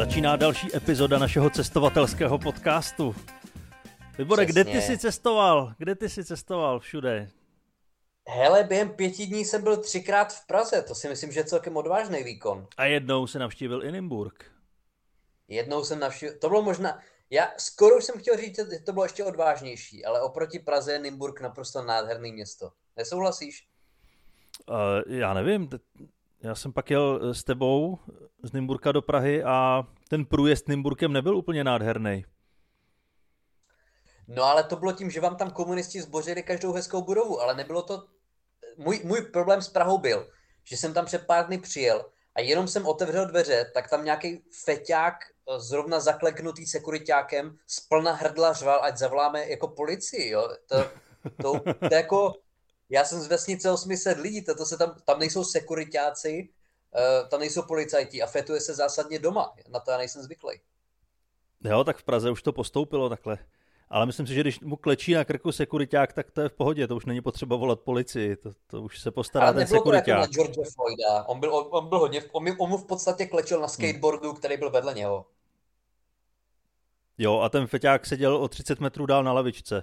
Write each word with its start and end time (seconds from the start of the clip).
Začíná 0.00 0.36
další 0.36 0.76
epizoda 0.76 1.18
našeho 1.18 1.50
cestovatelského 1.50 2.38
podcastu. 2.38 3.14
Vybore, 4.18 4.46
kde 4.46 4.64
ty 4.64 4.80
jsi 4.80 4.98
cestoval? 4.98 5.74
Kde 5.78 5.94
ty 5.94 6.08
jsi 6.08 6.24
cestoval 6.24 6.80
všude? 6.80 7.30
Hele, 8.28 8.64
během 8.64 8.88
pěti 8.90 9.26
dní 9.26 9.44
jsem 9.44 9.62
byl 9.62 9.76
třikrát 9.76 10.32
v 10.32 10.46
Praze, 10.46 10.82
to 10.82 10.94
si 10.94 11.08
myslím, 11.08 11.32
že 11.32 11.40
je 11.40 11.44
celkem 11.44 11.76
odvážný 11.76 12.22
výkon. 12.22 12.66
A 12.76 12.84
jednou 12.84 13.26
se 13.26 13.38
navštívil 13.38 13.84
Inimburg. 13.84 14.44
Jednou 15.48 15.84
jsem 15.84 15.98
navštívil, 16.00 16.34
to 16.38 16.48
bylo 16.48 16.62
možná, 16.62 17.00
já 17.30 17.50
skoro 17.58 17.96
už 17.96 18.04
jsem 18.04 18.20
chtěl 18.20 18.36
říct, 18.36 18.56
že 18.56 18.78
to 18.86 18.92
bylo 18.92 19.04
ještě 19.04 19.24
odvážnější, 19.24 20.04
ale 20.04 20.22
oproti 20.22 20.58
Praze 20.58 20.92
je 20.92 20.98
Nymburk 20.98 21.40
naprosto 21.40 21.82
nádherný 21.82 22.32
město. 22.32 22.72
Nesouhlasíš? 22.96 23.68
Uh, 24.68 25.14
já 25.14 25.34
nevím, 25.34 25.68
já 26.42 26.54
jsem 26.54 26.72
pak 26.72 26.90
jel 26.90 27.34
s 27.34 27.44
tebou 27.44 27.98
z 28.42 28.52
Nymburka 28.52 28.92
do 28.92 29.02
Prahy 29.02 29.44
a 29.44 29.82
ten 30.08 30.24
průjezd 30.24 30.68
Nymburkem 30.68 31.12
nebyl 31.12 31.36
úplně 31.36 31.64
nádherný. 31.64 32.24
No 34.28 34.42
ale 34.42 34.64
to 34.64 34.76
bylo 34.76 34.92
tím, 34.92 35.10
že 35.10 35.20
vám 35.20 35.36
tam 35.36 35.50
komunisti 35.50 36.02
zbořili 36.02 36.42
každou 36.42 36.72
hezkou 36.72 37.02
budovu, 37.02 37.40
ale 37.40 37.54
nebylo 37.54 37.82
to... 37.82 38.04
Můj, 38.76 39.00
můj 39.04 39.22
problém 39.22 39.62
s 39.62 39.68
Prahou 39.68 39.98
byl, 39.98 40.30
že 40.64 40.76
jsem 40.76 40.94
tam 40.94 41.06
před 41.06 41.26
pár 41.26 41.46
dny 41.46 41.58
přijel 41.58 42.04
a 42.34 42.40
jenom 42.40 42.68
jsem 42.68 42.86
otevřel 42.86 43.26
dveře, 43.26 43.70
tak 43.74 43.90
tam 43.90 44.04
nějaký 44.04 44.44
feťák 44.64 45.14
eh, 45.14 45.60
zrovna 45.60 46.00
zakleknutý 46.00 46.66
sekuritákem 46.66 47.56
z 47.66 47.80
plna 47.80 48.12
hrdla 48.12 48.52
řval, 48.52 48.80
ať 48.82 48.96
zavoláme 48.96 49.48
jako 49.48 49.68
policii, 49.68 50.30
jo. 50.30 50.48
To, 50.66 50.76
to, 51.42 51.60
to 51.88 51.94
jako, 51.94 52.32
já 52.90 53.04
jsem 53.04 53.20
z 53.20 53.26
vesnice 53.26 53.70
800 53.70 54.18
lidí, 54.18 54.44
to, 54.44 54.54
to 54.54 54.66
se 54.66 54.78
tam, 54.78 54.94
tam 55.04 55.18
nejsou 55.18 55.44
sekuritáci, 55.44 56.48
uh, 57.22 57.28
tam 57.28 57.40
nejsou 57.40 57.62
policajti 57.62 58.22
a 58.22 58.26
fetuje 58.26 58.60
se 58.60 58.74
zásadně 58.74 59.18
doma, 59.18 59.54
na 59.68 59.80
to 59.80 59.90
já 59.90 59.98
nejsem 59.98 60.22
zvyklý. 60.22 60.60
Jo, 61.64 61.84
tak 61.84 61.96
v 61.96 62.02
Praze 62.02 62.30
už 62.30 62.42
to 62.42 62.52
postoupilo 62.52 63.08
takhle. 63.08 63.38
Ale 63.88 64.06
myslím 64.06 64.26
si, 64.26 64.34
že 64.34 64.40
když 64.40 64.60
mu 64.60 64.76
klečí 64.76 65.14
na 65.14 65.24
krku 65.24 65.52
sekuriták, 65.52 66.12
tak 66.12 66.30
to 66.30 66.40
je 66.40 66.48
v 66.48 66.52
pohodě, 66.52 66.86
to 66.86 66.96
už 66.96 67.06
není 67.06 67.20
potřeba 67.20 67.56
volat 67.56 67.80
policii, 67.80 68.36
to, 68.36 68.50
to 68.66 68.82
už 68.82 69.00
se 69.00 69.10
postará 69.10 69.46
Ale 69.46 69.54
ten 69.54 69.66
sekuriták. 69.66 70.08
Ale 70.08 70.20
jako 70.20 70.38
na 70.38 70.44
George 70.44 70.70
Floyda, 70.74 71.24
on 71.24 71.40
byl, 71.40 71.54
on 71.54 71.88
byl 71.88 71.98
hodně, 71.98 72.22
on, 72.32 72.48
on 72.58 72.70
mu 72.70 72.78
v 72.78 72.86
podstatě 72.86 73.26
klečel 73.26 73.60
na 73.60 73.68
skateboardu, 73.68 74.28
hmm. 74.28 74.36
který 74.36 74.56
byl 74.56 74.70
vedle 74.70 74.94
něho. 74.94 75.26
Jo, 77.18 77.40
a 77.40 77.48
ten 77.48 77.66
feťák 77.66 78.06
seděl 78.06 78.36
o 78.36 78.48
30 78.48 78.80
metrů 78.80 79.06
dál 79.06 79.24
na 79.24 79.32
lavičce. 79.32 79.82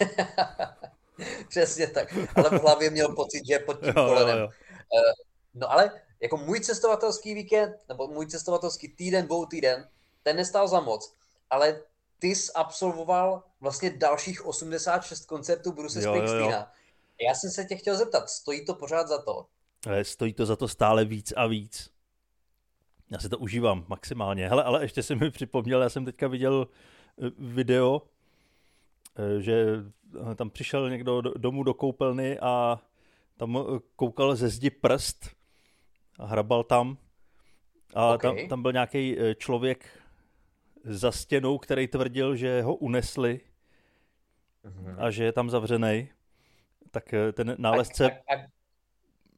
Přesně 1.48 1.86
tak, 1.86 2.14
ale 2.34 2.50
v 2.50 2.62
hlavě 2.62 2.90
měl 2.90 3.14
pocit, 3.14 3.46
že 3.46 3.52
je 3.52 3.58
pod 3.58 3.80
tím 3.80 3.92
jo, 3.96 4.06
kolenem. 4.06 4.38
Jo, 4.38 4.44
jo. 4.44 4.50
Eh, 4.98 5.12
no 5.54 5.72
ale 5.72 6.00
jako 6.20 6.36
můj 6.36 6.60
cestovatelský 6.60 7.34
víkend, 7.34 7.76
nebo 7.88 8.08
můj 8.08 8.26
cestovatelský 8.26 8.88
týden, 8.88 9.26
dvou 9.26 9.46
týden, 9.46 9.88
ten 10.22 10.36
nestál 10.36 10.68
za 10.68 10.80
moc, 10.80 11.14
ale 11.50 11.82
ty 12.18 12.28
jsi 12.28 12.52
absolvoval 12.52 13.42
vlastně 13.60 13.90
dalších 13.90 14.46
86 14.46 15.26
koncertů 15.26 15.72
Bruce 15.72 16.02
Springsteena. 16.02 16.72
Já 17.20 17.34
jsem 17.34 17.50
se 17.50 17.64
tě 17.64 17.76
chtěl 17.76 17.96
zeptat, 17.96 18.30
stojí 18.30 18.64
to 18.64 18.74
pořád 18.74 19.08
za 19.08 19.22
to? 19.22 19.46
Stojí 20.02 20.34
to 20.34 20.46
za 20.46 20.56
to 20.56 20.68
stále 20.68 21.04
víc 21.04 21.32
a 21.36 21.46
víc. 21.46 21.90
Já 23.10 23.18
si 23.18 23.28
to 23.28 23.38
užívám 23.38 23.84
maximálně. 23.88 24.48
Hele, 24.48 24.64
ale 24.64 24.84
ještě 24.84 25.02
jsem 25.02 25.18
mi 25.18 25.30
připomněl, 25.30 25.82
já 25.82 25.88
jsem 25.88 26.04
teďka 26.04 26.28
viděl 26.28 26.68
eh, 27.22 27.30
video, 27.38 28.02
že 29.38 29.66
tam 30.36 30.50
přišel 30.50 30.90
někdo 30.90 31.20
domů 31.20 31.62
do 31.62 31.74
koupelny 31.74 32.38
a 32.38 32.80
tam 33.36 33.58
eh, 33.58 33.78
koukal 33.96 34.36
ze 34.36 34.48
zdi 34.48 34.70
prst 34.70 35.36
a 36.18 36.26
hrabal 36.26 36.64
tam. 36.64 36.96
A 37.94 38.14
okay. 38.14 38.36
tam, 38.36 38.48
tam 38.48 38.62
byl 38.62 38.72
nějaký 38.72 39.16
člověk 39.36 40.02
za 40.84 41.12
stěnou, 41.12 41.58
který 41.58 41.88
tvrdil, 41.88 42.36
že 42.36 42.62
ho 42.62 42.74
unesli 42.74 43.40
mm-hmm. 44.64 44.94
a 44.98 45.10
že 45.10 45.24
je 45.24 45.32
tam 45.32 45.50
zavřený, 45.50 46.08
tak 46.90 47.14
eh, 47.14 47.32
ten 47.32 47.54
nálezce 47.58 48.10
a, 48.10 48.14
a, 48.14 48.34
a... 48.34 48.46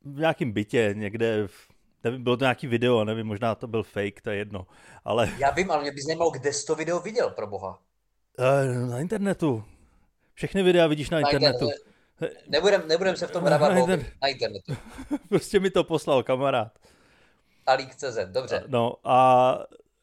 v 0.04 0.18
nějakém 0.18 0.52
bytě 0.52 0.94
někde, 0.96 1.48
v, 1.48 1.68
nevím, 2.04 2.22
bylo 2.22 2.36
to 2.36 2.44
nějaký 2.44 2.66
video, 2.66 3.04
nevím, 3.04 3.26
možná 3.26 3.54
to 3.54 3.66
byl 3.66 3.82
fake, 3.82 4.20
to 4.22 4.30
je 4.30 4.36
jedno, 4.36 4.66
ale... 5.04 5.32
Já 5.38 5.50
vím, 5.50 5.70
ale 5.70 5.82
mě 5.82 5.92
by 5.92 6.02
zajímalo, 6.02 6.30
kde 6.30 6.52
jsi 6.52 6.66
to 6.66 6.74
video 6.74 7.00
viděl, 7.00 7.30
pro 7.30 7.46
boha. 7.46 7.82
Uh, 8.38 8.88
na 8.90 9.00
internetu. 9.00 9.64
Všechny 10.34 10.62
videa 10.62 10.86
vidíš 10.86 11.10
na, 11.10 11.20
na 11.20 11.28
internetu. 11.28 11.64
internetu. 11.64 11.84
Nebudem, 12.48 12.88
nebudem 12.88 13.16
se 13.16 13.26
v 13.26 13.30
tom 13.30 13.44
hrabat 13.44 13.72
na, 13.72 13.78
inter... 13.78 14.06
na 14.22 14.28
internetu. 14.28 14.76
prostě 15.28 15.60
mi 15.60 15.70
to 15.70 15.84
poslal 15.84 16.22
kamarád. 16.22 16.78
Alík.cz, 17.66 18.18
dobře. 18.32 18.64
No 18.66 18.94
a 19.04 19.58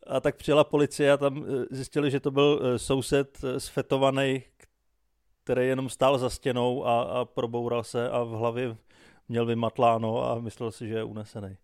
a 0.08 0.20
tak 0.20 0.36
přijela 0.36 0.64
policie 0.64 1.12
a 1.12 1.18
tam 1.18 1.46
eh, 1.46 1.66
zjistili, 1.72 2.12
že 2.12 2.20
to 2.20 2.32
byl 2.32 2.62
eh, 2.64 2.80
soused 2.80 3.38
eh, 3.44 3.60
sfetovaný, 3.60 4.44
který 5.44 5.68
jenom 5.68 5.90
stál 5.90 6.18
za 6.18 6.30
stěnou 6.30 6.86
a, 6.86 7.02
a 7.02 7.26
proboural 7.26 7.84
se 7.84 8.10
a 8.10 8.24
v 8.24 8.30
hlavě 8.30 8.78
měl 9.30 9.46
vymatláno 9.46 10.30
a 10.30 10.40
myslel 10.40 10.72
si, 10.72 10.88
že 10.88 10.94
je 10.94 11.04
unesený. 11.04 11.58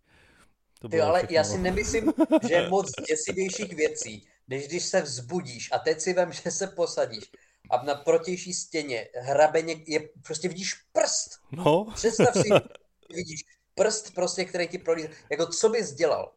To 0.80 0.88
Ty, 0.88 1.00
ale 1.00 1.18
všechno. 1.18 1.34
já 1.34 1.44
si 1.44 1.58
nemyslím, 1.58 2.12
že 2.48 2.54
je 2.54 2.68
moc 2.68 2.90
děsivějších 3.08 3.72
věcí, 3.72 4.26
než 4.48 4.66
když 4.66 4.84
se 4.84 5.02
vzbudíš 5.02 5.68
a 5.72 5.78
teď 5.78 6.00
si 6.00 6.12
vem, 6.12 6.32
že 6.44 6.50
se 6.50 6.66
posadíš 6.66 7.30
a 7.70 7.82
na 7.84 7.94
protější 7.94 8.54
stěně 8.54 9.08
hrabeně 9.14 9.76
je, 9.86 10.08
prostě 10.22 10.48
vidíš 10.48 10.74
prst. 10.92 11.30
No. 11.52 11.84
Představ 11.94 12.34
si, 12.34 12.48
vidíš 13.14 13.40
prst 13.74 14.14
prostě, 14.14 14.44
který 14.44 14.68
ti 14.68 14.78
prolízl. 14.78 15.08
Jako 15.30 15.46
co 15.46 15.68
bys 15.68 15.92
dělal? 15.92 16.32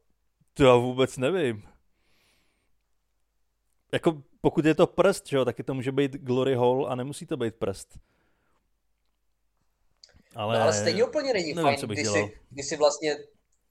To 0.53 0.63
já 0.63 0.75
vůbec 0.75 1.17
nevím. 1.17 1.63
Jako 3.93 4.23
pokud 4.41 4.65
je 4.65 4.75
to 4.75 4.87
prst, 4.87 5.27
že 5.27 5.37
jo, 5.37 5.45
taky 5.45 5.63
to 5.63 5.73
může 5.73 5.91
být 5.91 6.11
glory 6.11 6.55
hole 6.55 6.89
a 6.89 6.95
nemusí 6.95 7.25
to 7.25 7.37
být 7.37 7.55
prst. 7.55 7.97
Ale, 10.35 10.57
no, 10.57 10.63
ale 10.63 10.73
stejně 10.73 11.03
úplně 11.03 11.33
není 11.33 11.53
nevím, 11.53 11.63
fajn, 11.63 11.79
když 11.89 12.07
si, 12.07 12.39
když 12.49 12.65
si 12.65 12.77
vlastně 12.77 13.17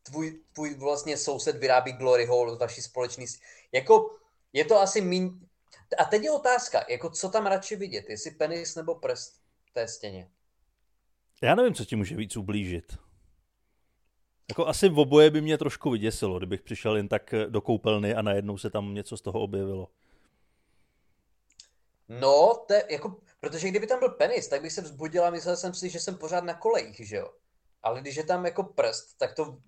tvůj, 0.03 0.41
tvůj 0.53 0.75
vlastně 0.75 1.17
soused 1.17 1.57
vyrábí 1.57 1.93
glory 1.93 2.27
hole 2.27 2.55
z 2.55 2.59
vaší 2.59 2.83
společný... 2.83 3.27
Jako, 3.73 4.17
je 4.53 4.65
to 4.65 4.81
asi 4.81 5.01
míň... 5.01 5.41
A 5.99 6.05
teď 6.05 6.23
je 6.23 6.31
otázka, 6.31 6.85
jako 6.89 7.11
co 7.11 7.29
tam 7.29 7.47
radši 7.47 7.77
vidět, 7.77 8.05
jestli 8.09 8.31
penis 8.31 8.77
nebo 8.77 8.95
prst 8.95 9.41
v 9.65 9.73
té 9.73 9.89
stěně. 9.89 10.31
Já 11.43 11.55
nevím, 11.55 11.75
co 11.75 11.85
ti 11.85 11.97
může 11.97 12.17
víc 12.17 12.37
ublížit. 12.37 12.99
Jako 14.49 14.67
asi 14.67 14.89
v 14.89 14.99
oboje 14.99 15.31
by 15.31 15.41
mě 15.41 15.59
trošku 15.59 15.91
vyděsilo, 15.91 16.39
kdybych 16.39 16.63
přišel 16.63 16.97
jen 16.97 17.09
tak 17.09 17.35
do 17.49 17.61
koupelny 17.61 18.15
a 18.15 18.23
najednou 18.23 18.59
se 18.59 18.71
tam 18.71 18.95
něco 18.95 19.17
z 19.17 19.21
toho 19.21 19.41
objevilo. 19.41 19.89
No, 22.09 22.65
to 22.67 22.75
je, 22.75 22.85
jako, 22.91 23.17
protože 23.41 23.69
kdyby 23.69 23.87
tam 23.87 23.99
byl 23.99 24.09
penis, 24.09 24.49
tak 24.49 24.63
bych 24.63 24.73
se 24.73 24.83
vzbudil 24.83 25.25
a 25.25 25.31
myslel 25.31 25.57
jsem 25.57 25.75
si, 25.75 25.91
že 25.91 26.01
jsem 26.01 26.19
pořád 26.19 26.45
na 26.45 26.55
kolejích, 26.55 27.09
že 27.09 27.17
jo. 27.17 27.33
Ale 27.83 28.01
když 28.01 28.17
je 28.17 28.25
tam 28.25 28.45
jako 28.45 28.63
prst, 28.63 29.19
tak 29.19 29.35
to, 29.35 29.59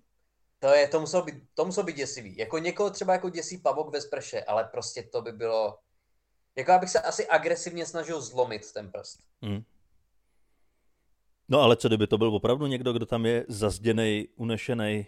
to, 0.63 0.69
je, 0.69 0.87
to, 0.87 0.99
muselo 0.99 1.23
být, 1.23 1.35
to 1.53 1.65
muselo 1.65 1.85
být 1.85 1.95
děsivý. 1.95 2.37
Jako 2.37 2.57
někoho 2.57 2.89
třeba 2.89 3.13
jako 3.13 3.29
děsí 3.29 3.57
pavok 3.57 3.93
ve 3.93 4.01
sprše, 4.01 4.43
ale 4.43 4.63
prostě 4.63 5.03
to 5.03 5.21
by 5.21 5.31
bylo... 5.31 5.79
Jako 6.55 6.71
abych 6.71 6.89
se 6.89 7.01
asi 7.01 7.27
agresivně 7.27 7.85
snažil 7.85 8.21
zlomit 8.21 8.73
ten 8.73 8.91
prst. 8.91 9.19
Hmm. 9.41 9.63
No 11.49 11.61
ale 11.61 11.75
co 11.75 11.87
kdyby 11.87 12.07
to 12.07 12.17
byl 12.17 12.35
opravdu 12.35 12.67
někdo, 12.67 12.93
kdo 12.93 13.05
tam 13.05 13.25
je 13.25 13.45
zazděnej, 13.47 14.27
unešený? 14.35 15.05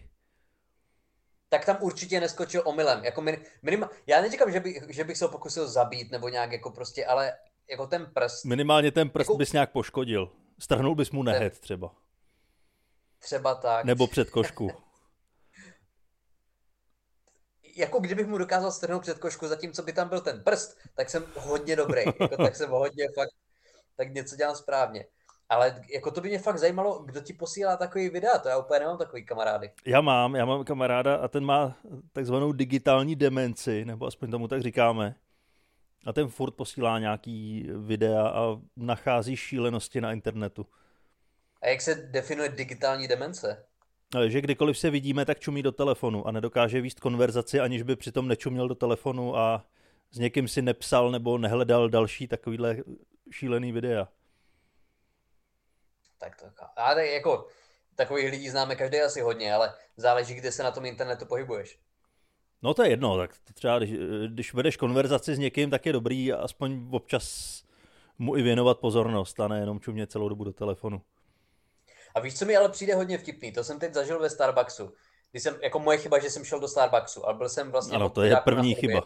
tak 1.49 1.65
tam 1.65 1.77
určitě 1.81 2.19
neskočil 2.19 2.61
omylem. 2.65 3.03
Jako 3.03 3.21
minim, 3.61 3.85
já 4.07 4.21
neříkám, 4.21 4.51
že, 4.51 4.59
by, 4.59 4.81
že 4.89 5.03
bych 5.03 5.17
se 5.17 5.25
ho 5.25 5.31
pokusil 5.31 5.67
zabít 5.67 6.11
nebo 6.11 6.29
nějak 6.29 6.51
jako 6.51 6.71
prostě, 6.71 7.05
ale 7.05 7.33
jako 7.69 7.87
ten 7.87 8.05
prst. 8.13 8.45
Minimálně 8.45 8.91
ten 8.91 9.09
prst 9.09 9.29
jako... 9.29 9.37
bys 9.37 9.53
nějak 9.53 9.71
poškodil. 9.71 10.31
Strhnul 10.59 10.95
bys 10.95 11.11
mu 11.11 11.23
nehet 11.23 11.59
třeba. 11.59 11.95
Třeba 13.19 13.55
tak. 13.55 13.85
Nebo 13.85 14.07
před 14.07 14.29
košku. 14.29 14.71
jako 17.75 17.99
kdybych 17.99 18.27
mu 18.27 18.37
dokázal 18.37 18.71
strhnout 18.71 19.01
před 19.01 19.19
košku, 19.19 19.47
zatímco 19.47 19.83
by 19.83 19.93
tam 19.93 20.09
byl 20.09 20.21
ten 20.21 20.43
prst, 20.43 20.77
tak 20.95 21.09
jsem 21.09 21.25
hodně 21.35 21.75
dobrý. 21.75 22.01
Jako, 22.05 22.37
tak 22.37 22.55
jsem 22.55 22.69
hodně 22.69 23.07
fakt, 23.15 23.29
tak 23.95 24.13
něco 24.13 24.35
dělám 24.35 24.55
správně. 24.55 25.05
Ale 25.49 25.81
jako 25.93 26.11
to 26.11 26.21
by 26.21 26.29
mě 26.29 26.39
fakt 26.39 26.57
zajímalo, 26.57 27.03
kdo 27.03 27.21
ti 27.21 27.33
posílá 27.33 27.77
takový 27.77 28.09
videa, 28.09 28.37
to 28.37 28.49
já 28.49 28.57
úplně 28.57 28.79
nemám 28.79 28.97
takový 28.97 29.25
kamarády. 29.25 29.71
Já 29.85 30.01
mám, 30.01 30.35
já 30.35 30.45
mám 30.45 30.63
kamaráda 30.63 31.15
a 31.15 31.27
ten 31.27 31.45
má 31.45 31.77
takzvanou 32.13 32.51
digitální 32.51 33.15
demenci, 33.15 33.85
nebo 33.85 34.05
aspoň 34.05 34.31
tomu 34.31 34.47
tak 34.47 34.61
říkáme. 34.61 35.15
A 36.05 36.13
ten 36.13 36.27
furt 36.27 36.51
posílá 36.51 36.99
nějaký 36.99 37.69
videa 37.77 38.27
a 38.27 38.61
nachází 38.75 39.35
šílenosti 39.35 40.01
na 40.01 40.13
internetu. 40.13 40.67
A 41.61 41.67
jak 41.67 41.81
se 41.81 41.95
definuje 41.95 42.49
digitální 42.49 43.07
demence? 43.07 43.65
Že 44.27 44.41
kdykoliv 44.41 44.77
se 44.77 44.89
vidíme, 44.89 45.25
tak 45.25 45.39
čumí 45.39 45.63
do 45.63 45.71
telefonu 45.71 46.27
a 46.27 46.31
nedokáže 46.31 46.81
výst 46.81 46.99
konverzaci, 46.99 47.59
aniž 47.59 47.81
by 47.81 47.95
přitom 47.95 48.27
nečuměl 48.27 48.67
do 48.67 48.75
telefonu 48.75 49.37
a 49.37 49.65
s 50.11 50.19
někým 50.19 50.47
si 50.47 50.61
nepsal 50.61 51.11
nebo 51.11 51.37
nehledal 51.37 51.89
další 51.89 52.27
takovýhle 52.27 52.77
šílený 53.31 53.71
videa 53.71 54.07
tak 56.25 56.35
to, 56.35 56.45
ale 56.75 57.07
jako 57.07 57.47
takových 57.95 58.31
lidí 58.31 58.49
známe 58.49 58.75
každý 58.75 59.01
asi 59.01 59.21
hodně, 59.21 59.53
ale 59.53 59.73
záleží, 59.97 60.33
kde 60.33 60.51
se 60.51 60.63
na 60.63 60.71
tom 60.71 60.85
internetu 60.85 61.25
pohybuješ. 61.25 61.79
No 62.61 62.73
to 62.73 62.83
je 62.83 62.89
jedno, 62.89 63.17
tak 63.17 63.31
třeba 63.53 63.79
když, 63.79 63.91
když 64.27 64.53
vedeš 64.53 64.77
konverzaci 64.77 65.35
s 65.35 65.39
někým, 65.39 65.69
tak 65.69 65.85
je 65.85 65.93
dobrý 65.93 66.33
aspoň 66.33 66.87
občas 66.91 67.63
mu 68.19 68.37
i 68.37 68.41
věnovat 68.41 68.79
pozornost 68.79 69.39
a 69.39 69.47
nejenom 69.47 69.79
čumě 69.79 70.07
celou 70.07 70.29
dobu 70.29 70.43
do 70.43 70.53
telefonu. 70.53 71.01
A 72.15 72.19
víš, 72.19 72.39
co 72.39 72.45
mi 72.45 72.57
ale 72.57 72.69
přijde 72.69 72.95
hodně 72.95 73.17
vtipný? 73.17 73.51
To 73.51 73.63
jsem 73.63 73.79
teď 73.79 73.93
zažil 73.93 74.19
ve 74.19 74.29
Starbucksu. 74.29 74.93
Když 75.31 75.43
jsem, 75.43 75.59
jako 75.63 75.79
moje 75.79 75.97
chyba, 75.97 76.19
že 76.19 76.29
jsem 76.29 76.43
šel 76.43 76.59
do 76.59 76.67
Starbucksu, 76.67 77.25
ale 77.25 77.33
byl 77.33 77.49
jsem 77.49 77.71
vlastně... 77.71 77.95
Ano, 77.95 78.09
to 78.09 78.21
je 78.21 78.35
první 78.35 78.75
chyba. 78.75 79.01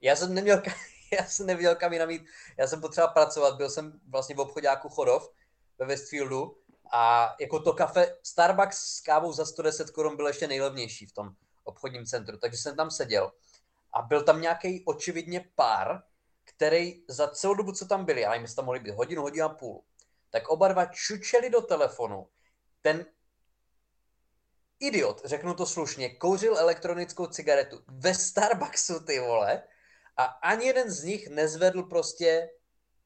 Já 0.00 0.16
jsem 0.16 0.34
neměl, 0.34 0.62
já 1.18 1.24
jsem 1.24 1.46
nevěděl 1.46 1.74
kam 1.74 1.92
jinam 1.92 2.10
jít. 2.10 2.22
Já 2.58 2.66
jsem 2.66 2.80
potřeboval 2.80 3.14
pracovat, 3.14 3.56
byl 3.56 3.70
jsem 3.70 4.00
vlastně 4.08 4.34
v 4.34 4.40
obchodáku 4.40 4.88
Chodov 4.88 5.30
ve 5.78 5.86
Westfieldu 5.86 6.56
a 6.92 7.34
jako 7.40 7.60
to 7.60 7.72
kafe 7.72 8.16
Starbucks 8.22 8.78
s 8.78 9.00
kávou 9.00 9.32
za 9.32 9.44
110 9.44 9.90
korun 9.90 10.16
byl 10.16 10.26
ještě 10.26 10.48
nejlevnější 10.48 11.06
v 11.06 11.12
tom 11.12 11.30
obchodním 11.64 12.06
centru, 12.06 12.38
takže 12.38 12.58
jsem 12.58 12.76
tam 12.76 12.90
seděl 12.90 13.32
a 13.92 14.02
byl 14.02 14.22
tam 14.22 14.40
nějaký 14.40 14.84
očividně 14.86 15.44
pár, 15.54 16.02
který 16.44 17.02
za 17.08 17.28
celou 17.28 17.54
dobu, 17.54 17.72
co 17.72 17.86
tam 17.86 18.04
byli, 18.04 18.20
já 18.20 18.34
jim 18.34 18.46
tam 18.56 18.64
mohli 18.64 18.80
být 18.80 18.94
hodinu, 18.94 19.22
hodinu 19.22 19.46
a 19.46 19.48
půl, 19.48 19.82
tak 20.30 20.48
oba 20.48 20.68
dva 20.68 20.86
čučeli 20.86 21.50
do 21.50 21.60
telefonu. 21.60 22.28
Ten 22.82 23.06
idiot, 24.80 25.22
řeknu 25.24 25.54
to 25.54 25.66
slušně, 25.66 26.14
kouřil 26.14 26.58
elektronickou 26.58 27.26
cigaretu 27.26 27.82
ve 27.88 28.14
Starbucksu, 28.14 29.00
ty 29.00 29.20
vole, 29.20 29.62
a 30.16 30.24
ani 30.24 30.66
jeden 30.66 30.90
z 30.90 31.04
nich 31.04 31.28
nezvedl 31.28 31.82
prostě 31.82 32.50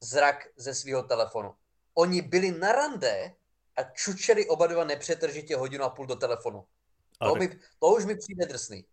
zrak 0.01 0.47
ze 0.55 0.73
svého 0.75 1.03
telefonu. 1.03 1.55
Oni 1.93 2.21
byli 2.21 2.51
na 2.51 2.71
rande 2.71 3.35
a 3.75 3.83
čučeli 3.83 4.47
oba 4.47 4.67
dva 4.67 4.83
nepřetržitě 4.83 5.55
hodinu 5.55 5.83
a 5.83 5.89
půl 5.89 6.05
do 6.05 6.15
telefonu. 6.15 6.65
To, 7.19 7.31
tak... 7.31 7.39
mi, 7.39 7.59
to 7.79 7.87
už 7.87 8.05
mi 8.05 8.15
přijde 8.15 8.45
drsný. 8.45 8.85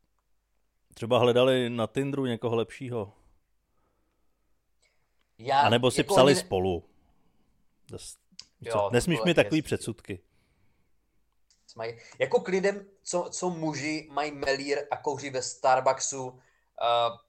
Třeba 0.95 1.19
hledali 1.19 1.71
na 1.71 1.87
Tinderu 1.87 2.27
někoho 2.27 2.57
lepšího. 2.57 3.13
Já, 5.39 5.61
a 5.61 5.69
nebo 5.69 5.91
si 5.91 6.01
jako 6.01 6.15
psali 6.15 6.33
oni... 6.33 6.41
spolu. 6.41 6.85
Jo, 8.63 8.91
Nesmíš 8.93 9.21
mi 9.25 9.35
takový 9.35 9.59
hezký. 9.59 9.63
předsudky. 9.63 10.21
Mají, 11.77 11.99
jako 12.19 12.41
k 12.41 12.49
lidem, 12.49 12.87
co, 13.03 13.29
co 13.33 13.51
muži 13.51 14.09
mají 14.13 14.33
melír 14.33 14.79
a 14.91 14.97
kouří 14.97 15.31
ve 15.31 15.43
Starbucksu 15.43 16.27
uh, 16.29 16.37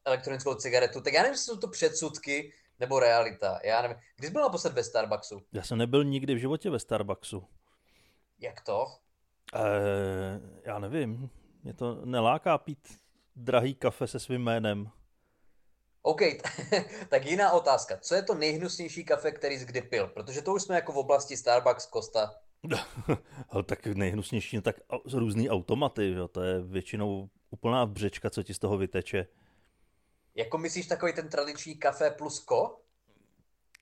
elektronickou 0.05 0.55
cigaretu, 0.55 1.01
tak 1.01 1.13
já 1.13 1.21
nevím, 1.21 1.33
jestli 1.33 1.45
jsou 1.45 1.59
to 1.59 1.67
předsudky 1.67 2.53
nebo 2.79 2.99
realita. 2.99 3.59
Já 3.63 3.81
nevím. 3.81 3.97
Kdy 4.15 4.27
jsi 4.27 4.33
byl 4.33 4.41
naposled 4.41 4.73
ve 4.73 4.83
Starbucksu? 4.83 5.41
Já 5.51 5.63
jsem 5.63 5.77
nebyl 5.77 6.03
nikdy 6.03 6.35
v 6.35 6.37
životě 6.37 6.69
ve 6.69 6.79
Starbucksu. 6.79 7.47
Jak 8.39 8.61
to? 8.61 8.85
Uh, 8.85 9.61
já 10.63 10.79
nevím. 10.79 11.29
Mě 11.63 11.73
to 11.73 12.05
neláká 12.05 12.57
pít 12.57 12.99
drahý 13.35 13.75
kafe 13.75 14.07
se 14.07 14.19
svým 14.19 14.41
jménem. 14.41 14.89
OK, 16.05 16.21
tak 17.09 17.25
jiná 17.25 17.51
otázka. 17.51 17.97
Co 17.97 18.15
je 18.15 18.23
to 18.23 18.33
nejhnusnější 18.33 19.03
kafe, 19.03 19.31
který 19.31 19.59
jsi 19.59 19.65
kdy 19.65 19.81
pil? 19.81 20.07
Protože 20.07 20.41
to 20.41 20.53
už 20.53 20.61
jsme 20.61 20.75
jako 20.75 20.91
v 20.91 20.97
oblasti 20.97 21.37
Starbucks, 21.37 21.87
Costa. 21.87 22.35
Ale 23.49 23.63
tak 23.63 23.85
nejhnusnější, 23.85 24.55
no 24.55 24.61
tak 24.61 24.75
různý 25.13 25.49
automaty, 25.49 26.11
jo, 26.11 26.27
to 26.27 26.41
je 26.41 26.61
většinou 26.61 27.29
úplná 27.49 27.85
břečka, 27.85 28.29
co 28.29 28.43
ti 28.43 28.53
z 28.53 28.59
toho 28.59 28.77
vyteče. 28.77 29.27
Jako 30.35 30.57
myslíš 30.57 30.87
takový 30.87 31.13
ten 31.13 31.29
tradiční 31.29 31.75
kafe 31.75 32.11
plus 32.11 32.39
ko? 32.39 32.79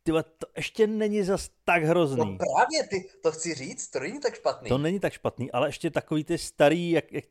Ty 0.03 0.12
to 0.12 0.47
ještě 0.57 0.88
není 0.88 1.24
zas 1.24 1.50
tak 1.65 1.83
hrozný. 1.83 2.17
No 2.17 2.38
právě, 2.38 2.88
ty, 2.88 3.09
to 3.24 3.31
chci 3.31 3.53
říct, 3.53 3.88
to 3.88 4.00
není 4.00 4.19
tak 4.19 4.35
špatný. 4.35 4.69
To 4.69 4.77
není 4.77 5.00
tak 5.00 5.13
špatný, 5.13 5.51
ale 5.51 5.67
ještě 5.67 5.89
takový 5.89 6.24
ty 6.24 6.38
starý, 6.38 6.91
jak, 6.91 7.12
jak, 7.12 7.25